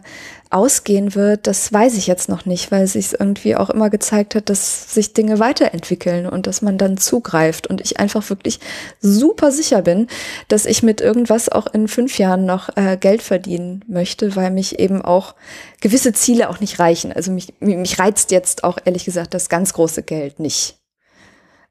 [0.51, 4.35] ausgehen wird, das weiß ich jetzt noch nicht, weil es sich irgendwie auch immer gezeigt
[4.35, 8.61] hat, dass sich Dinge weiterentwickeln und dass man dann zugreift und ich einfach wirklich
[9.01, 10.07] super sicher bin,
[10.49, 14.79] dass ich mit irgendwas auch in fünf Jahren noch äh, Geld verdienen möchte, weil mich
[14.79, 15.35] eben auch
[15.81, 17.13] gewisse Ziele auch nicht reichen.
[17.13, 20.79] Also mich, mich reizt jetzt auch ehrlich gesagt das ganz große Geld nicht.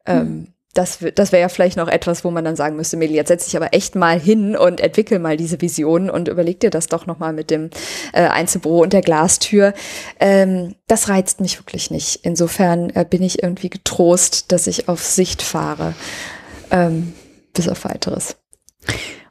[0.06, 3.16] Ähm, hm das, das wäre ja vielleicht noch etwas, wo man dann sagen müsste, Meli,
[3.16, 6.70] jetzt setz dich aber echt mal hin und entwickel mal diese Vision und überleg dir
[6.70, 7.72] das doch nochmal mit dem
[8.14, 9.74] äh, Einzelbüro und der Glastür.
[10.20, 12.20] Ähm, das reizt mich wirklich nicht.
[12.22, 15.96] Insofern äh, bin ich irgendwie getrost, dass ich auf Sicht fahre.
[16.70, 17.14] Ähm,
[17.54, 18.38] bis auf weiteres.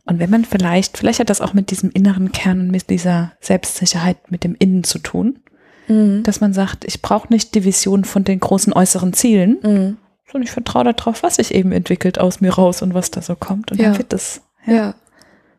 [0.05, 3.32] Und wenn man vielleicht, vielleicht hat das auch mit diesem inneren Kern und mit dieser
[3.40, 5.38] Selbstsicherheit mit dem Innen zu tun,
[5.86, 6.24] mhm.
[6.24, 9.97] dass man sagt, ich brauche nicht die Vision von den großen äußeren Zielen, mhm
[10.37, 13.34] und ich vertraue darauf, was sich eben entwickelt aus mir raus und was da so
[13.34, 13.72] kommt.
[13.72, 13.89] Und ja.
[13.89, 14.41] dann wird es.
[14.66, 14.74] Ja.
[14.74, 14.95] ja.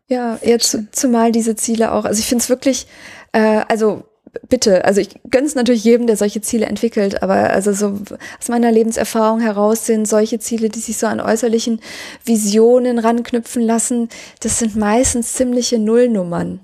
[0.10, 2.06] Ja, jetzt zumal diese Ziele auch.
[2.06, 2.88] Also ich finde es wirklich,
[3.34, 4.06] äh, also
[4.50, 8.00] bitte, also ich gönne es natürlich jedem, der solche Ziele entwickelt, aber also so
[8.40, 11.82] aus meiner Lebenserfahrung heraus sind solche Ziele, die sich so an äußerlichen
[12.24, 14.08] Visionen ranknüpfen lassen,
[14.42, 16.62] das sind meistens ziemliche Nullnummern.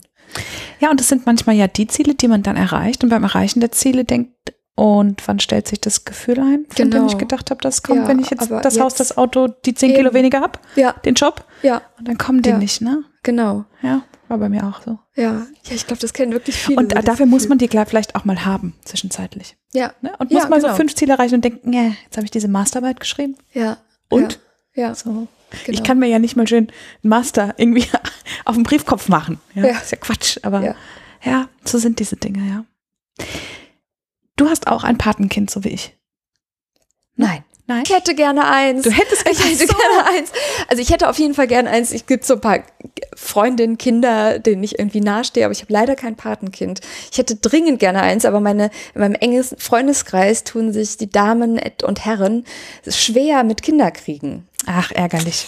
[0.79, 3.59] Ja, und das sind manchmal ja die Ziele, die man dann erreicht und beim Erreichen
[3.59, 4.31] der Ziele denkt,
[4.75, 6.97] und wann stellt sich das Gefühl ein, von genau.
[6.97, 9.47] dem ich gedacht habe, das kommt, ja, wenn ich jetzt das jetzt Haus, das Auto,
[9.47, 10.93] die zehn Kilo weniger habe, ja.
[11.05, 11.45] den Job?
[11.61, 11.81] Ja.
[11.99, 12.57] Und dann kommen die ja.
[12.57, 13.03] nicht, ne?
[13.21, 13.65] Genau.
[13.83, 14.97] Ja, war bei mir auch so.
[15.15, 16.77] Ja, ja ich glaube, das kennen wirklich viele.
[16.79, 19.55] Und dafür muss man die vielleicht auch mal haben, zwischenzeitlich.
[19.73, 19.93] Ja.
[20.01, 20.13] Ne?
[20.17, 20.71] Und muss mal genau.
[20.71, 23.37] so fünf Ziele erreichen und denken, ja, jetzt habe ich diese Masterarbeit geschrieben.
[23.53, 23.77] Ja.
[24.09, 24.39] Und?
[24.73, 24.95] Ja.
[24.95, 25.27] So.
[25.65, 25.77] Genau.
[25.77, 26.69] Ich kann mir ja nicht mal schön
[27.03, 27.85] einen Master irgendwie
[28.45, 29.39] auf dem Briefkopf machen.
[29.53, 29.77] Ja, ja.
[29.77, 30.75] Ist ja Quatsch, aber
[31.23, 32.65] ja, so sind diese Dinge, ja.
[34.35, 35.95] Du hast auch ein Patenkind, so wie ich.
[37.15, 37.43] Nein.
[37.65, 37.83] Nein.
[37.85, 38.83] Ich hätte gerne eins.
[38.83, 39.73] Du hättest ich hätte so.
[39.73, 40.31] gerne eins.
[40.67, 41.91] Also ich hätte auf jeden Fall gerne eins.
[41.93, 42.59] Ich gibt so ein paar
[43.15, 46.81] Freundinnen, Kinder, denen ich irgendwie nahestehe, aber ich habe leider kein Patenkind.
[47.09, 48.65] Ich hätte dringend gerne eins, aber meine
[48.95, 52.43] in meinem engesten Freundeskreis tun sich die Damen und Herren
[52.85, 54.45] schwer mit Kinderkriegen.
[54.65, 55.45] Ach, ärgerlich.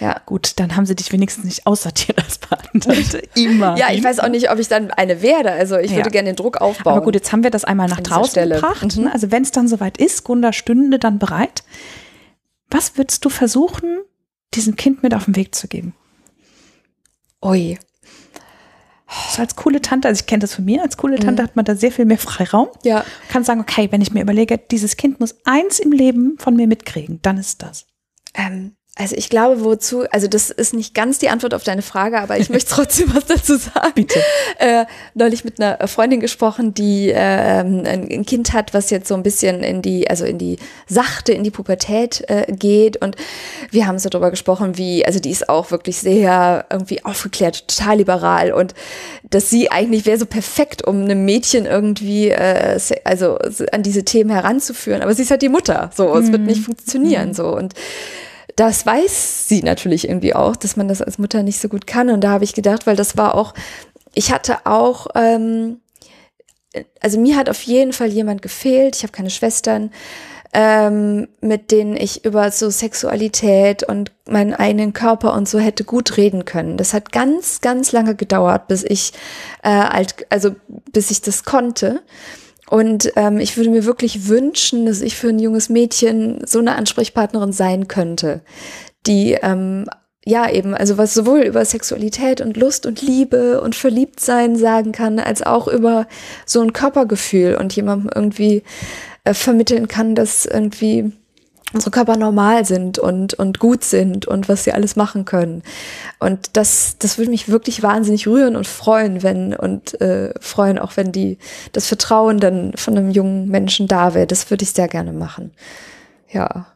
[0.00, 0.20] Ja.
[0.24, 3.18] Gut, dann haben sie dich wenigstens nicht aussortiert als Patentante.
[3.34, 3.76] Immer.
[3.76, 5.52] ja, ich weiß auch nicht, ob ich dann eine werde.
[5.52, 5.98] Also ich ja.
[5.98, 6.94] würde gerne den Druck aufbauen.
[6.94, 8.96] Aber gut, jetzt haben wir das einmal nach draußen gebracht.
[8.96, 9.08] Mhm.
[9.08, 11.62] Also wenn es dann soweit ist, Gunda stünde dann bereit.
[12.70, 14.00] Was würdest du versuchen,
[14.54, 15.94] diesem Kind mit auf den Weg zu geben?
[17.44, 17.78] Ui.
[19.30, 21.46] So als coole Tante, also ich kenne das von mir, als coole Tante mhm.
[21.46, 22.68] hat man da sehr viel mehr Freiraum.
[22.84, 23.04] Ja.
[23.28, 26.68] Kann sagen, okay, wenn ich mir überlege, dieses Kind muss eins im Leben von mir
[26.68, 27.86] mitkriegen, dann ist das.
[28.34, 32.20] Ähm, also ich glaube, wozu, also das ist nicht ganz die Antwort auf deine Frage,
[32.20, 33.94] aber ich möchte trotzdem was dazu sagen.
[33.94, 34.20] Bitte.
[34.58, 34.84] Äh,
[35.14, 39.62] neulich mit einer Freundin gesprochen, die äh, ein Kind hat, was jetzt so ein bisschen
[39.62, 42.98] in die, also in die sachte, in die Pubertät äh, geht.
[42.98, 43.16] Und
[43.70, 47.96] wir haben so darüber gesprochen, wie, also die ist auch wirklich sehr irgendwie aufgeklärt, total
[47.96, 48.74] liberal und
[49.30, 53.38] dass sie eigentlich wäre so perfekt, um einem Mädchen irgendwie, äh, also
[53.72, 55.00] an diese Themen heranzuführen.
[55.00, 56.64] Aber sie ist halt die Mutter, so, es wird nicht mhm.
[56.64, 57.34] funktionieren, mhm.
[57.34, 57.74] so und
[58.60, 62.10] das weiß sie natürlich irgendwie auch, dass man das als Mutter nicht so gut kann.
[62.10, 63.54] Und da habe ich gedacht, weil das war auch,
[64.12, 65.80] ich hatte auch, ähm,
[67.00, 68.96] also mir hat auf jeden Fall jemand gefehlt.
[68.96, 69.90] Ich habe keine Schwestern,
[70.52, 76.18] ähm, mit denen ich über so Sexualität und meinen eigenen Körper und so hätte gut
[76.18, 76.76] reden können.
[76.76, 79.14] Das hat ganz, ganz lange gedauert, bis ich
[79.62, 80.54] äh, alt, also
[80.92, 82.02] bis ich das konnte.
[82.70, 86.76] Und ähm, ich würde mir wirklich wünschen, dass ich für ein junges Mädchen so eine
[86.76, 88.42] Ansprechpartnerin sein könnte,
[89.08, 89.86] die ähm,
[90.24, 95.18] ja, eben, also was sowohl über Sexualität und Lust und Liebe und Verliebtsein sagen kann,
[95.18, 96.06] als auch über
[96.46, 98.62] so ein Körpergefühl und jemandem irgendwie
[99.24, 101.10] äh, vermitteln kann, dass irgendwie
[101.72, 105.62] unsere Körper normal sind und, und gut sind und was sie alles machen können.
[106.18, 110.96] Und das, das würde mich wirklich wahnsinnig rühren und freuen, wenn, und äh, freuen auch,
[110.96, 111.38] wenn die,
[111.72, 114.26] das Vertrauen dann von einem jungen Menschen da wäre.
[114.26, 115.52] Das würde ich sehr gerne machen.
[116.28, 116.66] Ja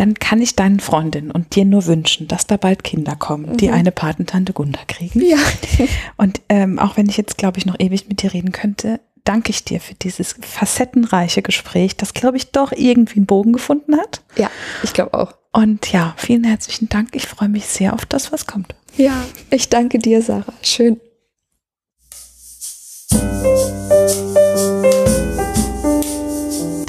[0.00, 3.68] dann kann ich deinen Freundinnen und dir nur wünschen, dass da bald Kinder kommen, die
[3.68, 3.74] mhm.
[3.74, 5.20] eine Patentante Gunda kriegen.
[5.20, 5.36] Ja.
[6.16, 9.00] Und ähm, auch wenn ich jetzt, glaube ich, noch ewig mit dir reden könnte,
[9.30, 13.96] danke ich dir für dieses facettenreiche Gespräch, das, glaube ich, doch irgendwie einen Bogen gefunden
[13.96, 14.22] hat.
[14.34, 14.50] Ja,
[14.82, 15.34] ich glaube auch.
[15.52, 17.10] Und ja, vielen herzlichen Dank.
[17.12, 18.74] Ich freue mich sehr auf das, was kommt.
[18.96, 20.52] Ja, ich danke dir, Sarah.
[20.62, 21.00] Schön.